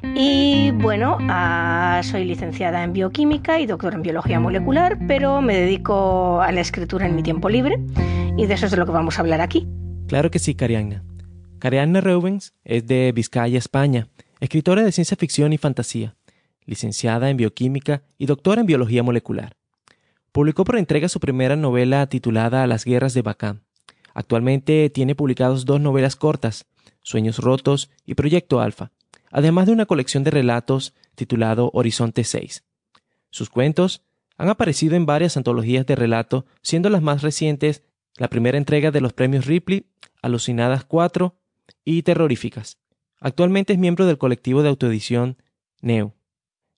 y 0.04 0.72
bueno, 0.72 1.18
ah, 1.22 2.02
soy 2.04 2.26
licenciada 2.26 2.84
en 2.84 2.94
bioquímica 2.94 3.60
y 3.60 3.66
doctora 3.66 3.96
en 3.96 4.02
biología 4.02 4.40
molecular, 4.40 4.98
pero 5.08 5.42
me 5.42 5.56
dedico 5.56 6.42
a 6.42 6.52
la 6.52 6.62
escritura 6.62 7.06
en 7.06 7.16
mi 7.16 7.24
tiempo 7.24 7.50
libre 7.50 7.80
y 8.38 8.46
de 8.46 8.54
eso 8.54 8.66
es 8.66 8.72
de 8.72 8.78
lo 8.78 8.86
que 8.86 8.92
vamos 8.92 9.18
a 9.18 9.22
hablar 9.22 9.42
aquí. 9.42 9.68
Claro 10.08 10.32
que 10.32 10.40
sí, 10.40 10.56
Cariana. 10.56 11.04
Cariana 11.60 12.02
Reubens 12.02 12.54
es 12.64 12.88
de 12.88 13.12
Vizcaya, 13.14 13.58
España, 13.58 14.08
escritora 14.40 14.84
de 14.84 14.92
ciencia 14.92 15.18
ficción 15.18 15.52
y 15.52 15.58
fantasía, 15.58 16.16
licenciada 16.66 17.30
en 17.30 17.38
bioquímica 17.38 18.04
y 18.18 18.26
doctora 18.26 18.62
en 18.62 18.68
biología 18.68 19.04
molecular. 19.04 19.58
Publicó 20.32 20.64
por 20.64 20.78
entrega 20.78 21.10
su 21.10 21.20
primera 21.20 21.56
novela 21.56 22.08
titulada 22.08 22.66
Las 22.68 22.86
guerras 22.86 23.14
de 23.14 23.24
Bacán. 23.24 23.64
Actualmente 24.14 24.90
tiene 24.90 25.16
publicados 25.16 25.66
dos 25.66 25.82
novelas 25.82 26.16
cortas, 26.16 26.68
Sueños 27.02 27.40
rotos 27.40 27.90
y 28.06 28.14
Proyecto 28.14 28.62
Alfa, 28.62 28.92
además 29.32 29.68
de 29.68 29.74
una 29.74 29.86
colección 29.86 30.24
de 30.24 30.32
relatos 30.32 30.94
titulado 31.16 31.70
Horizonte 31.74 32.24
6. 32.24 32.64
Sus 33.30 33.50
cuentos 33.50 34.04
han 34.38 34.50
aparecido 34.50 34.96
en 34.96 35.06
varias 35.06 35.38
antologías 35.38 35.86
de 35.86 35.96
relato, 35.96 36.46
siendo 36.62 36.90
las 36.90 37.02
más 37.02 37.22
recientes 37.22 37.84
la 38.18 38.30
primera 38.30 38.58
entrega 38.58 38.92
de 38.92 39.02
los 39.02 39.14
premios 39.14 39.46
Ripley, 39.46 39.86
Alucinadas 40.22 40.86
4 40.86 41.36
y 41.86 42.04
Terroríficas. 42.04 42.78
Actualmente 43.20 43.74
es 43.74 43.80
miembro 43.80 44.06
del 44.06 44.18
colectivo 44.18 44.64
de 44.64 44.70
autoedición 44.70 45.38
Neo. 45.82 46.16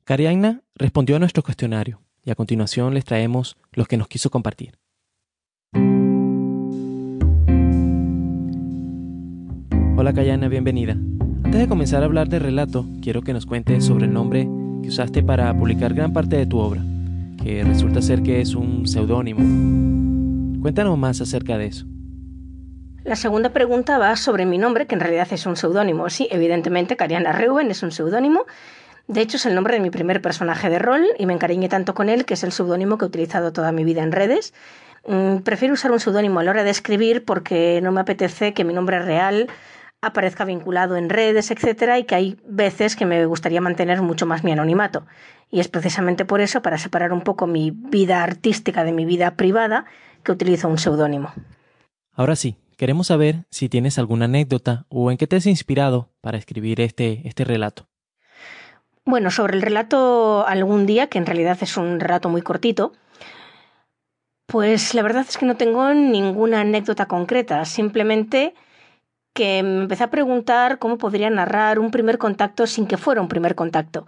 Cariagna 0.04 0.64
respondió 0.76 1.16
a 1.16 1.20
nuestro 1.20 1.44
cuestionario 1.44 2.02
y 2.24 2.32
a 2.32 2.36
continuación 2.36 2.94
les 2.94 3.06
traemos 3.06 3.58
los 3.72 3.88
que 3.88 3.98
nos 3.98 4.08
quiso 4.08 4.30
compartir. 4.30 4.78
Hola 9.98 10.14
Cayana, 10.14 10.48
bienvenida. 10.48 10.98
Antes 11.52 11.64
de 11.64 11.68
comenzar 11.68 12.02
a 12.02 12.06
hablar 12.06 12.30
de 12.30 12.40
relato, 12.40 12.86
quiero 13.04 13.24
que 13.24 13.34
nos 13.34 13.46
cuentes 13.46 13.84
sobre 13.84 14.06
el 14.06 14.14
nombre 14.14 14.48
que 14.82 14.88
usaste 14.88 15.22
para 15.22 15.54
publicar 15.54 15.94
gran 15.94 16.14
parte 16.14 16.38
de 16.38 16.46
tu 16.46 16.60
obra, 16.60 16.82
que 17.44 17.62
resulta 17.66 18.02
ser 18.02 18.24
que 18.24 18.40
es 18.40 18.56
un 18.56 18.88
seudónimo. 18.88 19.42
Cuéntanos 20.62 20.98
más 20.98 21.20
acerca 21.20 21.58
de 21.58 21.66
eso. 21.66 21.86
La 23.04 23.18
segunda 23.18 23.50
pregunta 23.50 23.98
va 23.98 24.16
sobre 24.16 24.46
mi 24.46 24.58
nombre, 24.58 24.88
que 24.88 24.96
en 24.96 25.02
realidad 25.02 25.28
es 25.30 25.46
un 25.46 25.58
seudónimo. 25.58 26.10
Sí, 26.10 26.30
evidentemente, 26.32 26.96
Cariana 26.96 27.34
Reuben 27.34 27.70
es 27.70 27.84
un 27.84 27.92
seudónimo. 27.92 28.46
De 29.10 29.20
hecho, 29.20 29.36
es 29.36 29.46
el 29.46 29.54
nombre 29.54 29.74
de 29.74 29.82
mi 29.82 29.90
primer 29.90 30.22
personaje 30.22 30.70
de 30.70 30.80
rol 30.80 31.06
y 31.20 31.26
me 31.26 31.34
encariñé 31.34 31.68
tanto 31.68 31.94
con 31.94 32.08
él 32.08 32.24
que 32.24 32.36
es 32.36 32.46
el 32.46 32.54
seudónimo 32.54 32.98
que 32.98 33.04
he 33.04 33.10
utilizado 33.10 33.52
toda 33.52 33.74
mi 33.74 33.84
vida 33.84 34.04
en 34.04 34.14
redes. 34.14 34.54
Mm, 35.06 35.40
prefiero 35.40 35.74
usar 35.74 35.92
un 35.92 36.00
seudónimo 36.00 36.40
a 36.40 36.44
la 36.46 36.52
hora 36.52 36.64
de 36.64 36.70
escribir 36.70 37.26
porque 37.26 37.82
no 37.84 37.92
me 37.92 38.00
apetece 38.00 38.54
que 38.54 38.64
mi 38.64 38.74
nombre 38.74 39.02
real 39.02 39.50
aparezca 40.02 40.46
vinculado 40.46 40.98
en 40.98 41.10
redes, 41.10 41.52
etcétera, 41.52 42.00
y 42.00 42.06
que 42.06 42.16
hay 42.16 42.38
veces 42.46 42.96
que 42.96 43.06
me 43.06 43.26
gustaría 43.26 43.62
mantener 43.62 44.02
mucho 44.02 44.26
más 44.26 44.44
mi 44.44 44.52
anonimato. 44.52 45.06
Y 45.52 45.60
es 45.60 45.68
precisamente 45.68 46.26
por 46.26 46.42
eso, 46.42 46.62
para 46.62 46.78
separar 46.78 47.14
un 47.14 47.22
poco 47.22 47.46
mi 47.46 47.72
vida 47.72 48.24
artística 48.24 48.84
de 48.84 48.94
mi 48.94 49.06
vida 49.06 49.36
privada, 49.36 49.86
que 50.24 50.32
utilizo 50.32 50.68
un 50.68 50.78
seudónimo. 50.78 51.32
Ahora 52.14 52.36
sí, 52.36 52.58
queremos 52.78 53.08
saber 53.08 53.46
si 53.52 53.70
tienes 53.70 54.00
alguna 54.00 54.26
anécdota 54.26 54.86
o 54.90 55.12
en 55.12 55.18
qué 55.18 55.28
te 55.28 55.36
has 55.36 55.46
inspirado 55.46 56.10
para 56.22 56.38
escribir 56.38 56.82
este, 56.82 57.22
este 57.28 57.44
relato. 57.44 57.88
Bueno, 59.06 59.32
sobre 59.32 59.56
el 59.56 59.62
relato 59.62 60.46
algún 60.48 60.86
día, 60.86 61.08
que 61.08 61.18
en 61.18 61.26
realidad 61.26 61.58
es 61.62 61.78
un 61.78 62.00
relato 62.00 62.30
muy 62.30 62.42
cortito, 62.42 62.94
pues 64.46 64.94
la 64.94 65.02
verdad 65.02 65.26
es 65.28 65.38
que 65.38 65.46
no 65.46 65.58
tengo 65.58 65.94
ninguna 65.94 66.62
anécdota 66.62 67.08
concreta, 67.08 67.66
simplemente 67.66 68.54
que 69.34 69.64
me 69.64 69.84
empecé 69.84 70.04
a 70.04 70.12
preguntar 70.12 70.80
cómo 70.80 70.98
podría 70.98 71.30
narrar 71.30 71.80
un 71.80 71.92
primer 71.92 72.18
contacto 72.18 72.68
sin 72.68 72.88
que 72.88 72.98
fuera 72.98 73.22
un 73.22 73.28
primer 73.28 73.56
contacto. 73.56 74.06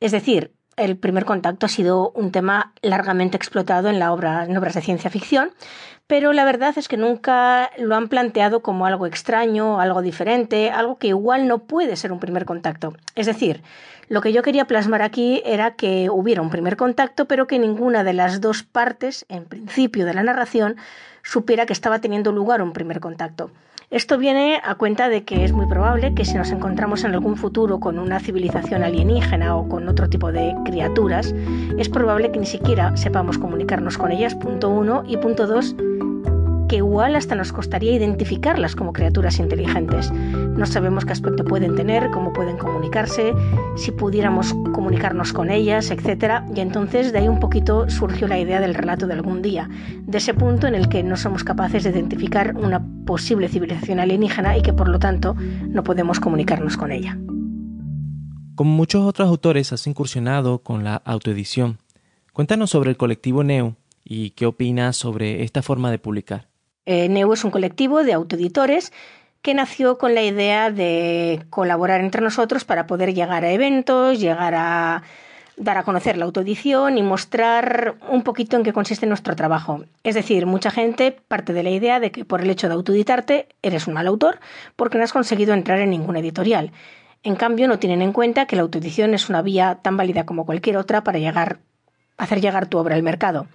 Es 0.00 0.12
decir, 0.12 0.52
el 0.76 0.96
primer 0.96 1.24
contacto 1.24 1.66
ha 1.66 1.68
sido 1.68 2.10
un 2.10 2.32
tema 2.32 2.72
largamente 2.82 3.36
explotado 3.36 3.88
en, 3.88 3.98
la 3.98 4.12
obra, 4.12 4.44
en 4.44 4.56
obras 4.56 4.74
de 4.74 4.82
ciencia 4.82 5.10
ficción, 5.10 5.50
pero 6.06 6.32
la 6.32 6.44
verdad 6.44 6.74
es 6.76 6.88
que 6.88 6.96
nunca 6.96 7.70
lo 7.78 7.94
han 7.94 8.08
planteado 8.08 8.60
como 8.60 8.86
algo 8.86 9.06
extraño, 9.06 9.80
algo 9.80 10.02
diferente, 10.02 10.70
algo 10.70 10.98
que 10.98 11.08
igual 11.08 11.46
no 11.48 11.60
puede 11.60 11.96
ser 11.96 12.12
un 12.12 12.20
primer 12.20 12.44
contacto. 12.44 12.94
Es 13.14 13.26
decir, 13.26 13.62
lo 14.08 14.20
que 14.20 14.32
yo 14.32 14.42
quería 14.42 14.66
plasmar 14.66 15.02
aquí 15.02 15.42
era 15.46 15.76
que 15.76 16.10
hubiera 16.10 16.42
un 16.42 16.50
primer 16.50 16.76
contacto, 16.76 17.26
pero 17.26 17.46
que 17.46 17.58
ninguna 17.58 18.04
de 18.04 18.12
las 18.12 18.40
dos 18.40 18.64
partes, 18.64 19.24
en 19.28 19.44
principio 19.44 20.04
de 20.04 20.14
la 20.14 20.22
narración, 20.22 20.76
supiera 21.22 21.64
que 21.64 21.72
estaba 21.72 22.00
teniendo 22.00 22.32
lugar 22.32 22.60
un 22.60 22.72
primer 22.72 23.00
contacto. 23.00 23.50
Esto 23.94 24.18
viene 24.18 24.60
a 24.64 24.74
cuenta 24.74 25.08
de 25.08 25.22
que 25.22 25.44
es 25.44 25.52
muy 25.52 25.68
probable 25.68 26.14
que 26.16 26.24
si 26.24 26.34
nos 26.34 26.50
encontramos 26.50 27.04
en 27.04 27.12
algún 27.12 27.36
futuro 27.36 27.78
con 27.78 28.00
una 28.00 28.18
civilización 28.18 28.82
alienígena 28.82 29.54
o 29.54 29.68
con 29.68 29.88
otro 29.88 30.10
tipo 30.10 30.32
de 30.32 30.52
criaturas, 30.64 31.32
es 31.78 31.88
probable 31.88 32.32
que 32.32 32.40
ni 32.40 32.46
siquiera 32.46 32.96
sepamos 32.96 33.38
comunicarnos 33.38 33.96
con 33.96 34.10
ellas, 34.10 34.34
punto 34.34 34.68
uno, 34.68 35.04
y 35.06 35.16
punto 35.18 35.46
dos, 35.46 35.76
igual 36.94 37.16
hasta 37.16 37.34
nos 37.34 37.52
costaría 37.52 37.90
identificarlas 37.90 38.76
como 38.76 38.92
criaturas 38.92 39.40
inteligentes. 39.40 40.12
No 40.12 40.64
sabemos 40.64 41.04
qué 41.04 41.10
aspecto 41.10 41.44
pueden 41.44 41.74
tener, 41.74 42.08
cómo 42.12 42.32
pueden 42.32 42.56
comunicarse, 42.56 43.34
si 43.76 43.90
pudiéramos 43.90 44.54
comunicarnos 44.72 45.32
con 45.32 45.50
ellas, 45.50 45.90
etc. 45.90 46.44
Y 46.54 46.60
entonces 46.60 47.12
de 47.12 47.18
ahí 47.18 47.26
un 47.26 47.40
poquito 47.40 47.90
surgió 47.90 48.28
la 48.28 48.38
idea 48.38 48.60
del 48.60 48.76
relato 48.76 49.08
de 49.08 49.14
algún 49.14 49.42
día, 49.42 49.68
de 50.02 50.18
ese 50.18 50.34
punto 50.34 50.68
en 50.68 50.76
el 50.76 50.88
que 50.88 51.02
no 51.02 51.16
somos 51.16 51.42
capaces 51.42 51.82
de 51.82 51.90
identificar 51.90 52.54
una 52.56 52.80
posible 53.04 53.48
civilización 53.48 53.98
alienígena 53.98 54.56
y 54.56 54.62
que 54.62 54.72
por 54.72 54.88
lo 54.88 55.00
tanto 55.00 55.34
no 55.66 55.82
podemos 55.82 56.20
comunicarnos 56.20 56.76
con 56.76 56.92
ella. 56.92 57.18
Como 58.54 58.70
muchos 58.70 59.02
otros 59.02 59.28
autores 59.28 59.72
has 59.72 59.84
incursionado 59.88 60.60
con 60.60 60.84
la 60.84 60.94
autoedición. 60.94 61.78
Cuéntanos 62.32 62.70
sobre 62.70 62.90
el 62.90 62.96
colectivo 62.96 63.42
Neo 63.42 63.74
y 64.04 64.30
qué 64.30 64.46
opinas 64.46 64.96
sobre 64.96 65.42
esta 65.42 65.60
forma 65.60 65.90
de 65.90 65.98
publicar. 65.98 66.53
Eh, 66.86 67.08
Neu 67.08 67.32
es 67.32 67.44
un 67.44 67.50
colectivo 67.50 68.04
de 68.04 68.12
autoeditores 68.12 68.92
que 69.42 69.54
nació 69.54 69.98
con 69.98 70.14
la 70.14 70.22
idea 70.22 70.70
de 70.70 71.44
colaborar 71.50 72.00
entre 72.00 72.22
nosotros 72.22 72.64
para 72.64 72.86
poder 72.86 73.14
llegar 73.14 73.44
a 73.44 73.52
eventos, 73.52 74.18
llegar 74.18 74.54
a 74.54 75.02
dar 75.56 75.78
a 75.78 75.84
conocer 75.84 76.16
la 76.16 76.24
autoedición 76.24 76.98
y 76.98 77.02
mostrar 77.02 77.94
un 78.08 78.22
poquito 78.22 78.56
en 78.56 78.64
qué 78.64 78.72
consiste 78.72 79.06
nuestro 79.06 79.36
trabajo. 79.36 79.84
Es 80.02 80.14
decir, 80.14 80.46
mucha 80.46 80.70
gente 80.70 81.12
parte 81.28 81.52
de 81.52 81.62
la 81.62 81.70
idea 81.70 82.00
de 82.00 82.10
que 82.10 82.24
por 82.24 82.40
el 82.40 82.50
hecho 82.50 82.68
de 82.68 82.74
autoeditarte 82.74 83.48
eres 83.62 83.86
un 83.86 83.94
mal 83.94 84.06
autor 84.06 84.40
porque 84.76 84.98
no 84.98 85.04
has 85.04 85.12
conseguido 85.12 85.54
entrar 85.54 85.78
en 85.80 85.90
ninguna 85.90 86.18
editorial. 86.18 86.72
En 87.22 87.36
cambio, 87.36 87.68
no 87.68 87.78
tienen 87.78 88.02
en 88.02 88.12
cuenta 88.12 88.46
que 88.46 88.56
la 88.56 88.62
autoedición 88.62 89.14
es 89.14 89.28
una 89.28 89.42
vía 89.42 89.78
tan 89.82 89.96
válida 89.96 90.26
como 90.26 90.44
cualquier 90.44 90.76
otra 90.76 91.04
para 91.04 91.18
llegar, 91.18 91.58
hacer 92.18 92.40
llegar 92.40 92.66
tu 92.66 92.78
obra 92.78 92.96
al 92.96 93.02
mercado. 93.02 93.46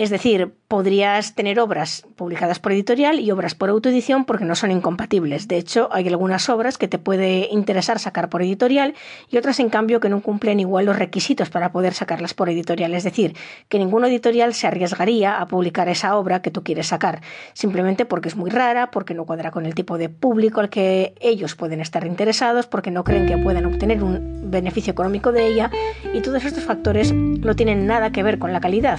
Es 0.00 0.08
decir, 0.08 0.54
podrías 0.66 1.34
tener 1.34 1.60
obras 1.60 2.06
publicadas 2.16 2.58
por 2.58 2.72
editorial 2.72 3.20
y 3.20 3.30
obras 3.32 3.54
por 3.54 3.68
autoedición 3.68 4.24
porque 4.24 4.46
no 4.46 4.54
son 4.54 4.70
incompatibles. 4.70 5.46
De 5.46 5.58
hecho, 5.58 5.90
hay 5.92 6.08
algunas 6.08 6.48
obras 6.48 6.78
que 6.78 6.88
te 6.88 6.98
puede 6.98 7.48
interesar 7.52 7.98
sacar 7.98 8.30
por 8.30 8.40
editorial 8.40 8.94
y 9.28 9.36
otras, 9.36 9.60
en 9.60 9.68
cambio, 9.68 10.00
que 10.00 10.08
no 10.08 10.22
cumplen 10.22 10.58
igual 10.58 10.86
los 10.86 10.98
requisitos 10.98 11.50
para 11.50 11.70
poder 11.70 11.92
sacarlas 11.92 12.32
por 12.32 12.48
editorial. 12.48 12.94
Es 12.94 13.04
decir, 13.04 13.36
que 13.68 13.78
ningún 13.78 14.02
editorial 14.06 14.54
se 14.54 14.66
arriesgaría 14.66 15.38
a 15.38 15.46
publicar 15.48 15.90
esa 15.90 16.16
obra 16.16 16.40
que 16.40 16.50
tú 16.50 16.64
quieres 16.64 16.86
sacar, 16.86 17.20
simplemente 17.52 18.06
porque 18.06 18.28
es 18.28 18.36
muy 18.36 18.48
rara, 18.48 18.90
porque 18.90 19.12
no 19.12 19.26
cuadra 19.26 19.50
con 19.50 19.66
el 19.66 19.74
tipo 19.74 19.98
de 19.98 20.08
público 20.08 20.60
al 20.60 20.70
que 20.70 21.12
ellos 21.20 21.56
pueden 21.56 21.82
estar 21.82 22.06
interesados, 22.06 22.66
porque 22.66 22.90
no 22.90 23.04
creen 23.04 23.26
que 23.26 23.36
puedan 23.36 23.66
obtener 23.66 24.02
un 24.02 24.50
beneficio 24.50 24.92
económico 24.92 25.30
de 25.30 25.46
ella 25.46 25.70
y 26.14 26.22
todos 26.22 26.42
estos 26.46 26.64
factores 26.64 27.12
no 27.12 27.54
tienen 27.54 27.86
nada 27.86 28.12
que 28.12 28.22
ver 28.22 28.38
con 28.38 28.54
la 28.54 28.62
calidad. 28.62 28.98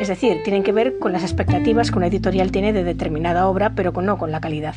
Es 0.00 0.08
decir, 0.08 0.42
tienen 0.42 0.62
que 0.62 0.72
ver 0.72 0.98
con 0.98 1.12
las 1.12 1.22
expectativas 1.22 1.90
que 1.90 1.98
una 1.98 2.06
editorial 2.06 2.50
tiene 2.50 2.72
de 2.72 2.84
determinada 2.84 3.46
obra, 3.46 3.74
pero 3.74 3.92
no 4.00 4.16
con 4.16 4.32
la 4.32 4.40
calidad. 4.40 4.74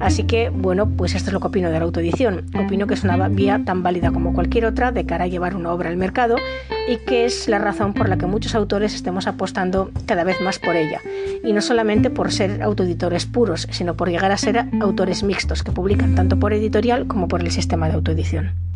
Así 0.00 0.24
que, 0.24 0.50
bueno, 0.50 0.86
pues 0.86 1.14
esto 1.14 1.30
es 1.30 1.32
lo 1.32 1.40
que 1.40 1.46
opino 1.46 1.70
de 1.70 1.78
la 1.78 1.84
autoedición. 1.86 2.44
Opino 2.54 2.86
que 2.86 2.92
es 2.92 3.02
una 3.02 3.28
vía 3.28 3.62
tan 3.64 3.82
válida 3.82 4.10
como 4.10 4.34
cualquier 4.34 4.66
otra 4.66 4.92
de 4.92 5.06
cara 5.06 5.24
a 5.24 5.28
llevar 5.28 5.56
una 5.56 5.72
obra 5.72 5.88
al 5.88 5.96
mercado 5.96 6.36
y 6.86 6.98
que 6.98 7.24
es 7.24 7.48
la 7.48 7.58
razón 7.58 7.94
por 7.94 8.10
la 8.10 8.18
que 8.18 8.26
muchos 8.26 8.54
autores 8.54 8.94
estemos 8.94 9.26
apostando 9.26 9.90
cada 10.04 10.24
vez 10.24 10.40
más 10.42 10.58
por 10.58 10.76
ella. 10.76 11.00
Y 11.42 11.54
no 11.54 11.62
solamente 11.62 12.10
por 12.10 12.30
ser 12.30 12.62
autoeditores 12.62 13.24
puros, 13.24 13.66
sino 13.70 13.94
por 13.94 14.10
llegar 14.10 14.30
a 14.30 14.36
ser 14.36 14.66
autores 14.82 15.22
mixtos 15.22 15.62
que 15.62 15.72
publican 15.72 16.14
tanto 16.14 16.38
por 16.38 16.52
editorial 16.52 17.06
como 17.06 17.28
por 17.28 17.40
el 17.40 17.50
sistema 17.50 17.88
de 17.88 17.94
autoedición. 17.94 18.69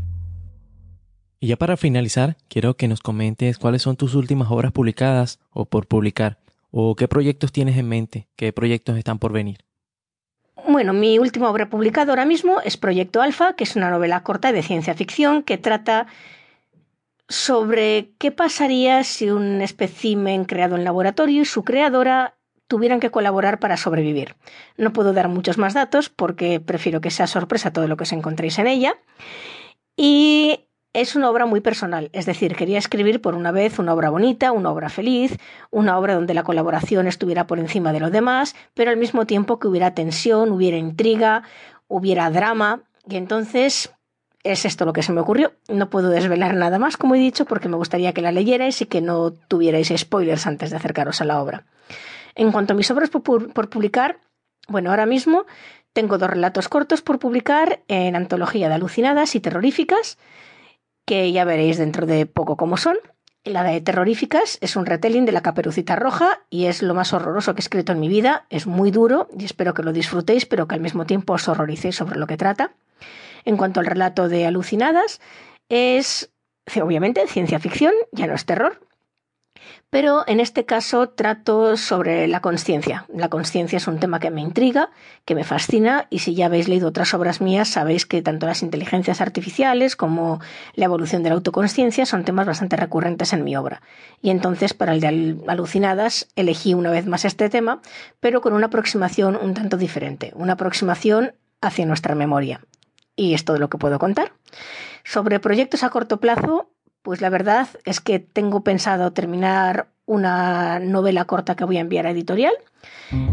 Y 1.41 1.49
ya 1.49 1.57
para 1.57 1.77
finalizar, 1.77 2.37
quiero 2.49 2.77
que 2.77 2.89
nos 2.89 3.01
comentes 3.01 3.59
cuáles 3.59 3.83
son 3.83 3.97
tus 3.97 4.15
últimas 4.15 4.51
obras 4.51 4.73
publicadas 4.73 5.41
o 5.51 5.67
por 5.67 5.87
publicar, 5.87 6.39
o 6.71 6.97
qué 6.97 7.09
proyectos 7.09 7.53
tienes 7.53 7.77
en 7.77 7.89
mente, 7.89 8.29
qué 8.37 8.53
proyectos 8.53 8.97
están 8.97 9.19
por 9.19 9.33
venir. 9.33 9.59
Bueno, 10.67 10.93
mi 10.93 11.19
última 11.19 11.51
obra 11.51 11.69
publicada 11.69 12.13
ahora 12.13 12.25
mismo 12.25 12.61
es 12.63 12.77
Proyecto 12.77 13.21
Alfa, 13.21 13.55
que 13.55 13.65
es 13.65 13.77
una 13.77 13.91
novela 13.91 14.23
corta 14.23 14.53
de 14.53 14.63
ciencia 14.63 14.95
ficción 14.95 15.43
que 15.43 15.59
trata 15.59 16.07
sobre 17.29 18.13
qué 18.19 18.31
pasaría 18.31 19.05
si 19.05 19.31
un 19.31 19.61
espécimen 19.61 20.45
creado 20.45 20.77
en 20.77 20.85
laboratorio 20.85 21.43
y 21.43 21.45
su 21.45 21.65
creadora 21.65 22.37
tuvieran 22.67 23.01
que 23.01 23.11
colaborar 23.11 23.59
para 23.59 23.77
sobrevivir. 23.77 24.37
No 24.77 24.93
puedo 24.93 25.13
dar 25.13 25.29
muchos 25.29 25.59
más 25.59 25.75
datos 25.75 26.09
porque 26.09 26.61
prefiero 26.61 27.01
que 27.01 27.11
sea 27.11 27.27
sorpresa 27.27 27.73
todo 27.73 27.89
lo 27.89 27.97
que 27.97 28.05
os 28.05 28.13
encontréis 28.13 28.59
en 28.59 28.67
ella. 28.67 28.95
Y 29.97 30.61
es 30.95 31.17
una 31.17 31.29
obra 31.29 31.45
muy 31.45 31.61
personal, 31.61 32.09
es 32.13 32.25
decir, 32.25 32.55
quería 32.55 32.79
escribir 32.79 33.21
por 33.21 33.35
una 33.35 33.51
vez 33.51 33.79
una 33.81 33.93
obra 33.93 34.11
bonita, 34.11 34.53
una 34.53 34.71
obra 34.71 34.89
feliz, 34.89 35.37
una 35.71 35.99
obra 35.99 36.15
donde 36.15 36.35
la 36.35 36.45
colaboración 36.45 37.09
estuviera 37.09 37.47
por 37.47 37.59
encima 37.59 37.93
de 37.93 38.01
lo 38.01 38.11
demás, 38.11 38.55
pero 38.75 38.93
al 38.93 38.97
mismo 38.97 39.27
tiempo 39.27 39.59
que 39.59 39.67
hubiera 39.67 39.93
tensión, 39.95 40.53
hubiera 40.53 40.77
intriga, 40.77 41.43
hubiera 41.89 42.31
drama, 42.31 42.85
y 43.09 43.17
entonces 43.17 43.93
es 44.45 44.65
esto 44.65 44.85
lo 44.85 44.93
que 44.93 45.03
se 45.03 45.13
me 45.13 45.21
ocurrió. 45.21 45.55
No 45.69 45.91
puedo 45.91 46.11
desvelar 46.11 46.55
nada 46.55 46.79
más, 46.79 46.97
como 46.97 47.17
he 47.17 47.19
dicho, 47.19 47.45
porque 47.45 47.69
me 47.69 47.77
gustaría 47.77 48.13
que 48.13 48.23
la 48.23 48.31
leyerais 48.31 48.81
y 48.81 48.87
que 48.87 49.01
no 49.01 49.33
tuvierais 49.33 49.93
spoilers 49.97 50.47
antes 50.47 50.71
de 50.71 50.77
acercaros 50.77 51.21
a 51.21 51.25
la 51.25 51.43
obra. 51.43 51.65
En 52.37 52.53
cuanto 52.53 52.73
a 52.73 52.77
mis 52.77 52.91
obras 52.91 53.11
por 53.11 53.69
publicar, 53.69 54.19
bueno, 54.69 54.91
ahora 54.91 55.07
mismo 55.07 55.45
tengo 55.93 56.19
dos 56.19 56.31
relatos 56.31 56.69
cortos 56.69 57.03
por 57.03 57.19
publicar 57.19 57.81
en 57.89 58.17
antología 58.17 58.69
de 58.69 58.75
alucinadas 58.75 59.35
y 59.35 59.41
terroríficas, 59.41 60.19
que 61.05 61.33
ya 61.33 61.45
veréis 61.45 61.79
dentro 61.79 62.07
de 62.07 62.27
poco 62.27 62.57
cómo 62.57 62.77
son. 62.77 62.97
La 63.45 63.63
de 63.63 63.81
Terroríficas 63.81 64.57
es 64.63 64.75
un 64.75 64.87
retelling 64.87 65.27
de 65.27 65.33
la 65.33 65.43
Caperucita 65.43 65.97
Roja 65.97 66.41
y 66.49 66.65
es 66.65 66.83
lo 66.83 66.95
más 66.95 67.13
horroroso 67.13 67.55
que 67.55 67.61
he 67.61 67.65
escrito 67.65 67.93
en 67.93 68.01
mi 68.01 68.09
vida. 68.09 68.47
Es 68.49 68.67
muy 68.67 68.91
duro 68.91 69.29
y 69.39 69.45
espero 69.45 69.75
que 69.75 69.83
lo 69.83 69.93
disfrutéis, 69.93 70.47
pero 70.47 70.67
que 70.67 70.75
al 70.75 70.81
mismo 70.81 71.05
tiempo 71.05 71.35
os 71.35 71.47
horroricéis 71.49 71.97
sobre 71.97 72.19
lo 72.19 72.27
que 72.27 72.39
trata. 72.39 72.73
En 73.45 73.59
cuanto 73.59 73.81
al 73.81 73.87
relato 73.87 74.29
de 74.29 74.47
Alucinadas, 74.47 75.21
es 75.69 76.31
obviamente 76.81 77.27
ciencia 77.27 77.59
ficción, 77.59 77.93
ya 78.13 78.27
no 78.27 78.35
es 78.35 78.47
terror, 78.47 78.81
pero 79.91 80.25
en 80.27 80.41
este 80.41 80.65
caso 80.65 81.09
trato 81.09 81.77
sobre 81.77 82.27
la 82.27 82.41
conciencia. 82.41 83.07
La 83.15 83.29
conciencia 83.29 83.77
es 83.77 83.87
un 83.87 84.01
tema 84.01 84.19
que 84.19 84.31
me 84.31 84.41
intriga, 84.41 84.91
que 85.25 85.35
me 85.35 85.45
fascina 85.45 86.07
y 86.11 86.19
si 86.19 86.35
ya 86.35 86.47
habéis 86.47 86.69
leído 86.69 86.89
otras 86.89 87.15
obras 87.15 87.41
mías 87.41 87.69
sabéis 87.69 88.07
que 88.07 88.21
tanto 88.23 88.47
las 88.47 88.63
inteligencias 88.63 89.21
artificiales 89.21 89.97
como 89.97 90.41
la 90.75 90.87
evolución 90.87 91.23
de 91.23 91.29
la 91.29 91.37
autoconsciencia 91.37 92.07
son 92.07 92.25
temas 92.25 92.47
bastante 92.47 92.77
recurrentes 92.77 93.33
en 93.33 93.45
mi 93.45 93.57
obra. 93.57 93.83
Y 94.21 94.31
entonces 94.31 94.75
para 94.75 94.95
el 94.95 95.01
de 95.01 95.39
alucinadas 95.47 96.29
elegí 96.35 96.75
una 96.75 96.91
vez 96.91 97.07
más 97.07 97.25
este 97.25 97.49
tema, 97.49 97.81
pero 98.21 98.41
con 98.41 98.53
una 98.53 98.67
aproximación 98.67 99.37
un 99.37 99.55
tanto 99.55 99.77
diferente, 99.77 100.33
una 100.35 100.55
aproximación 100.55 101.35
hacia 101.61 101.87
nuestra 101.87 102.15
memoria. 102.15 102.61
Y 103.17 103.35
es 103.35 103.45
todo 103.45 103.59
lo 103.59 103.69
que 103.69 103.79
puedo 103.79 103.99
contar. 103.99 104.33
Sobre 105.05 105.39
proyectos 105.39 105.85
a 105.85 105.91
corto 105.91 106.19
plazo, 106.19 106.71
pues 107.05 107.21
la 107.21 107.29
verdad 107.29 107.69
es 107.85 108.01
que 108.01 108.19
tengo 108.19 108.65
pensado 108.65 109.13
terminar 109.13 109.89
una 110.07 110.81
novela 110.81 111.27
corta 111.27 111.55
que 111.55 111.65
voy 111.65 111.77
a 111.77 111.81
enviar 111.81 112.07
a 112.07 112.11
editorial 112.11 112.55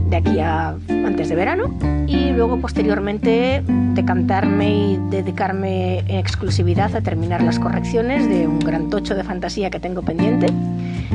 de 0.09 0.17
aquí 0.17 0.39
a 0.39 0.75
antes 0.89 1.29
de 1.29 1.35
verano 1.35 1.73
y 2.05 2.31
luego 2.31 2.59
posteriormente 2.59 3.63
decantarme 3.93 4.75
y 4.75 4.99
dedicarme 5.09 5.99
en 5.99 6.17
exclusividad 6.17 6.93
a 6.97 7.01
terminar 7.01 7.41
las 7.43 7.59
correcciones 7.59 8.27
de 8.27 8.45
un 8.45 8.59
gran 8.59 8.89
tocho 8.89 9.15
de 9.15 9.23
fantasía 9.23 9.69
que 9.69 9.79
tengo 9.79 10.01
pendiente. 10.01 10.47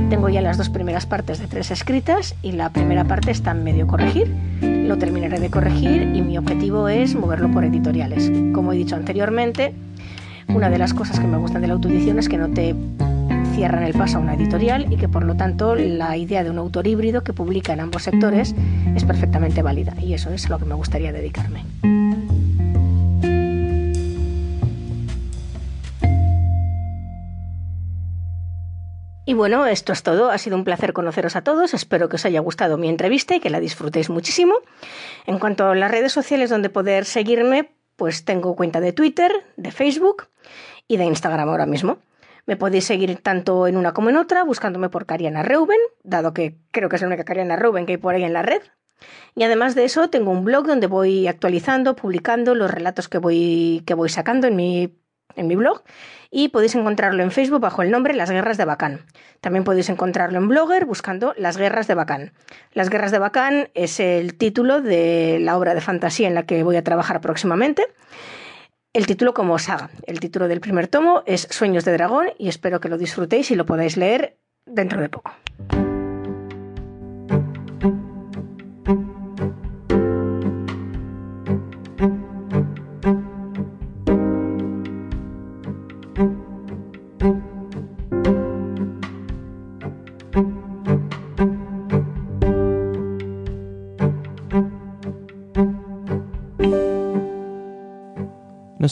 Tengo 0.09 0.31
ya 0.31 0.41
las 0.41 0.57
dos 0.57 0.71
primeras 0.71 1.05
partes 1.05 1.39
de 1.39 1.49
tres 1.49 1.71
escritas 1.71 2.35
y 2.43 2.53
la 2.53 2.71
primera 2.71 3.05
parte 3.05 3.33
está 3.33 3.51
en 3.51 3.65
medio 3.65 3.87
corregir. 3.87 4.35
Lo 4.63 4.97
terminaré 4.97 5.41
de 5.41 5.51
corregir 5.51 6.11
y 6.15 6.23
mi 6.23 6.39
objetivo 6.39 6.89
es 6.89 7.15
moverlo 7.15 7.51
por 7.51 7.65
editoriales. 7.65 8.31
Como 8.55 8.73
he 8.73 8.77
dicho 8.77 8.97
anteriormente, 8.97 9.75
una 10.49 10.71
de 10.71 10.79
las 10.79 10.95
cosas 10.95 11.21
que 11.21 11.27
me 11.27 11.37
gustan 11.37 11.63
de 11.63 11.69
la 11.69 11.75
autoedición 11.75 12.19
es 12.19 12.29
que 12.29 12.39
no 12.39 12.51
te 12.51 12.75
cierran 13.55 13.83
el 13.83 13.95
paso 13.95 14.19
a 14.19 14.21
una 14.21 14.35
editorial 14.35 14.93
y 14.93 14.97
que 14.97 15.09
por 15.09 15.25
lo 15.25 15.37
tanto 15.37 15.75
la 15.75 16.17
idea 16.17 16.45
de 16.45 16.51
un 16.51 16.59
autor 16.59 16.87
híbrido 16.87 17.23
que 17.25 17.33
publica 17.33 17.73
en 17.73 17.81
ambos 17.81 18.03
sectores 18.03 18.55
es 18.95 19.05
perfectamente 19.05 19.63
válida 19.63 19.95
y 20.01 20.15
eso 20.15 20.31
es 20.31 20.47
a 20.47 20.51
lo 20.51 20.59
que 20.59 20.67
me 20.67 20.75
gustaría 20.75 21.13
dedicarme. 21.13 21.65
Y 29.29 29.35
bueno, 29.35 29.67
esto 29.67 29.93
es 29.93 30.05
todo. 30.05 30.31
Ha 30.31 30.39
sido 30.39 30.57
un 30.57 30.63
placer 30.63 30.93
conoceros 30.93 31.35
a 31.35 31.43
todos. 31.43 31.75
Espero 31.75 32.09
que 32.09 32.15
os 32.15 32.25
haya 32.25 32.39
gustado 32.39 32.79
mi 32.79 32.89
entrevista 32.89 33.35
y 33.35 33.41
que 33.41 33.51
la 33.51 33.59
disfrutéis 33.59 34.09
muchísimo. 34.09 34.55
En 35.27 35.41
cuanto 35.41 35.67
a 35.67 35.75
las 35.75 35.91
redes 35.91 36.13
sociales 36.13 36.49
donde 36.49 36.69
poder 36.69 37.05
seguirme, 37.05 37.73
pues 37.97 38.25
tengo 38.25 38.55
cuenta 38.55 38.81
de 38.81 38.93
Twitter, 38.93 39.33
de 39.57 39.71
Facebook 39.71 40.29
y 40.87 40.97
de 40.97 41.05
Instagram 41.05 41.49
ahora 41.49 41.67
mismo. 41.67 41.99
Me 42.47 42.57
podéis 42.57 42.85
seguir 42.85 43.17
tanto 43.23 43.67
en 43.67 43.77
una 43.77 43.93
como 43.93 44.11
en 44.11 44.17
otra, 44.17 44.45
buscándome 44.45 44.89
por 44.89 45.05
Cariana 45.05 45.43
Reuben, 45.43 45.81
dado 46.05 46.33
que 46.33 46.57
creo 46.71 46.89
que 46.89 46.97
es 46.97 47.03
la 47.03 47.09
única 47.09 47.25
Cariana 47.25 47.57
Reuben 47.57 47.87
que 47.87 47.93
hay 47.93 47.99
por 47.99 48.15
ahí 48.15 48.23
en 48.23 48.33
la 48.33 48.43
red. 48.43 48.63
Y 49.35 49.43
además 49.43 49.75
de 49.75 49.85
eso, 49.85 50.09
tengo 50.09 50.31
un 50.31 50.45
blog 50.45 50.67
donde 50.67 50.87
voy 50.87 51.27
actualizando, 51.27 51.97
publicando 51.97 52.55
los 52.55 52.71
relatos 52.71 53.09
que 53.09 53.19
voy, 53.19 53.83
que 53.85 53.95
voy 53.95 54.09
sacando 54.09 54.47
en 54.47 54.57
mi 54.57 54.97
en 55.35 55.47
mi 55.47 55.57
blog 55.57 55.83
y 56.31 56.49
podéis 56.49 56.75
encontrarlo 56.75 57.23
en 57.23 57.31
Facebook 57.31 57.61
bajo 57.61 57.83
el 57.83 57.91
nombre 57.91 58.15
Las 58.15 58.31
Guerras 58.31 58.57
de 58.57 58.65
Bacán. 58.65 59.01
También 59.41 59.65
podéis 59.65 59.89
encontrarlo 59.89 60.39
en 60.39 60.49
Blogger 60.49 60.85
buscando 60.85 61.35
Las 61.37 61.57
Guerras 61.57 61.87
de 61.87 61.95
Bacán. 61.95 62.33
Las 62.73 62.91
Guerras 62.91 63.11
de 63.11 63.19
Bacán 63.19 63.69
es 63.75 64.01
el 64.01 64.35
título 64.37 64.81
de 64.81 65.39
la 65.41 65.57
obra 65.57 65.75
de 65.75 65.81
fantasía 65.81 66.29
en 66.29 66.35
la 66.35 66.45
que 66.45 66.63
voy 66.63 66.77
a 66.77 66.85
trabajar 66.85 67.21
próximamente. 67.21 67.87
El 68.93 69.07
título 69.07 69.35
como 69.35 69.59
saga. 69.59 69.91
El 70.07 70.21
título 70.21 70.49
del 70.49 70.61
primer 70.61 70.89
tomo 70.89 71.23
es 71.27 71.49
Sueños 71.51 71.85
de 71.85 71.93
Dragón 71.93 72.29
y 72.39 72.49
espero 72.49 72.81
que 72.81 72.89
lo 72.89 72.97
disfrutéis 72.97 73.51
y 73.51 73.57
lo 73.57 73.67
podáis 73.67 73.97
leer 73.97 74.39
dentro 74.65 75.01
de 75.01 75.09
poco. 75.09 75.33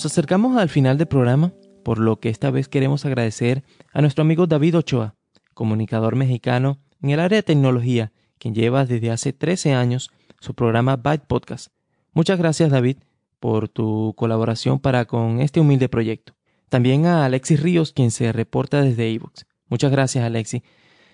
Nos 0.04 0.12
acercamos 0.12 0.58
al 0.58 0.68
final 0.68 0.98
del 0.98 1.08
programa, 1.08 1.54
por 1.82 1.98
lo 1.98 2.20
que 2.20 2.28
esta 2.28 2.50
vez 2.50 2.68
queremos 2.68 3.06
agradecer 3.06 3.64
a 3.90 4.02
nuestro 4.02 4.20
amigo 4.20 4.46
David 4.46 4.76
Ochoa, 4.76 5.14
comunicador 5.54 6.14
mexicano 6.14 6.78
en 7.00 7.08
el 7.08 7.20
área 7.20 7.36
de 7.36 7.42
tecnología, 7.42 8.12
quien 8.38 8.54
lleva 8.54 8.84
desde 8.84 9.10
hace 9.10 9.32
13 9.32 9.72
años 9.72 10.10
su 10.40 10.52
programa 10.52 10.96
Byte 10.96 11.24
Podcast. 11.26 11.68
Muchas 12.12 12.38
gracias 12.38 12.70
David 12.70 12.98
por 13.40 13.70
tu 13.70 14.12
colaboración 14.14 14.78
para 14.78 15.06
con 15.06 15.40
este 15.40 15.60
humilde 15.60 15.88
proyecto. 15.88 16.34
También 16.68 17.06
a 17.06 17.24
Alexis 17.24 17.62
Ríos, 17.62 17.92
quien 17.92 18.10
se 18.10 18.30
reporta 18.30 18.82
desde 18.82 19.08
iVoox. 19.08 19.46
Muchas 19.68 19.90
gracias 19.90 20.22
Alexis. 20.22 20.60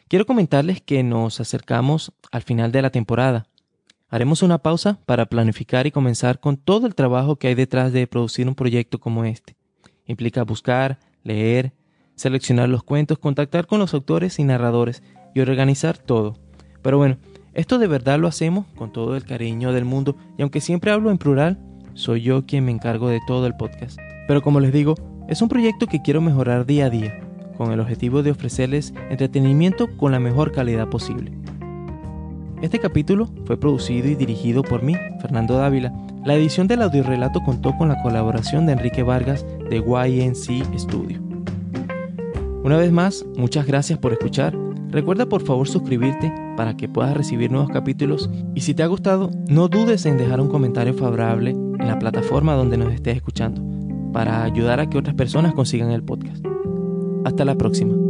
Quiero 0.09 0.26
comentarles 0.26 0.81
que 0.81 1.05
nos 1.05 1.38
acercamos 1.38 2.12
al 2.33 2.42
final 2.42 2.72
de 2.72 2.83
la 2.83 2.90
temporada 2.90 3.46
Haremos 4.12 4.42
una 4.42 4.59
pausa 4.59 4.99
para 5.07 5.27
planificar 5.27 5.87
y 5.87 5.92
comenzar 5.92 6.40
con 6.40 6.57
todo 6.57 6.88
el 6.88 6.96
trabajo 6.96 7.37
que 7.37 7.46
hay 7.46 7.55
detrás 7.55 7.92
de 7.92 8.09
producir 8.09 8.49
un 8.49 8.57
proyecto 8.57 8.99
como 8.99 9.25
este. 9.25 9.57
Implica 10.05 10.42
buscar, 10.42 10.99
leer, 11.23 11.73
seleccionar 12.16 12.68
los 12.68 12.83
cuentos, 12.83 13.20
contactar 13.20 13.68
con 13.68 13.79
los 13.79 13.94
autores 13.94 14.40
y 14.40 14.44
narradores 14.44 15.05
y 15.33 15.40
organizar 15.40 15.96
todo. 15.96 16.37
Pero 16.83 16.99
bueno, 16.99 17.18
esto 17.55 17.79
de 17.79 17.87
verdad 17.87 18.18
lo 18.18 18.27
hacemos 18.27 18.66
con 18.75 18.92
todo 18.92 19.14
el 19.14 19.25
cariño 19.25 19.73
del 19.73 19.85
mundo 19.85 20.16
y 20.37 20.42
aunque 20.42 20.61
siempre 20.61 20.90
hablo 20.90 21.12
en 21.12 21.18
plural, 21.18 21.61
soy 21.94 22.23
yo 22.23 22.44
quien 22.46 22.64
me 22.64 22.73
encargo 22.73 23.09
de 23.09 23.20
todo 23.29 23.46
el 23.46 23.57
podcast. 23.57 24.01
Pero 24.27 24.42
como 24.42 24.59
les 24.59 24.73
digo, 24.73 24.96
es 25.29 25.40
un 25.40 25.49
proyecto 25.49 25.87
que 25.87 26.03
quiero 26.03 26.20
mejorar 26.20 26.66
día 26.66 26.87
a 26.87 26.90
día, 26.90 27.20
con 27.57 27.70
el 27.70 27.79
objetivo 27.79 28.25
de 28.25 28.33
ofrecerles 28.33 28.92
entretenimiento 29.09 29.87
con 29.96 30.11
la 30.11 30.18
mejor 30.18 30.51
calidad 30.51 30.88
posible. 30.88 31.39
Este 32.62 32.79
capítulo 32.79 33.31
fue 33.46 33.59
producido 33.59 34.09
y 34.09 34.14
dirigido 34.14 34.62
por 34.62 34.83
mí, 34.83 34.94
Fernando 35.23 35.57
Dávila. 35.57 35.94
La 36.27 36.35
edición 36.35 36.66
del 36.68 36.83
audiorelato 36.83 37.40
contó 37.42 37.75
con 37.79 37.88
la 37.88 38.03
colaboración 38.03 38.66
de 38.66 38.73
Enrique 38.73 39.03
Vargas 39.03 39.46
de 39.70 39.79
YNC 39.79 40.79
Studio. 40.79 41.20
Una 42.62 42.77
vez 42.77 42.92
más, 42.92 43.25
muchas 43.37 43.66
gracias 43.66 43.99
por 43.99 44.12
escuchar. 44.12 44.55
Recuerda 44.90 45.27
por 45.27 45.40
favor 45.42 45.68
suscribirte 45.68 46.31
para 46.57 46.77
que 46.77 46.88
puedas 46.88 47.16
recibir 47.16 47.51
nuevos 47.51 47.70
capítulos 47.70 48.29
y 48.55 48.61
si 48.61 48.75
te 48.75 48.83
ha 48.83 48.88
gustado, 48.88 49.31
no 49.49 49.68
dudes 49.68 50.05
en 50.05 50.18
dejar 50.18 50.40
un 50.40 50.49
comentario 50.49 50.92
favorable 50.92 51.53
en 51.53 51.87
la 51.87 51.99
plataforma 51.99 52.55
donde 52.55 52.77
nos 52.77 52.92
estés 52.92 53.16
escuchando 53.16 53.62
para 54.12 54.42
ayudar 54.44 54.81
a 54.81 54.90
que 54.90 54.99
otras 54.99 55.14
personas 55.14 55.55
consigan 55.55 55.92
el 55.92 56.03
podcast. 56.03 56.44
Hasta 57.25 57.46
la 57.46 57.55
próxima. 57.55 58.10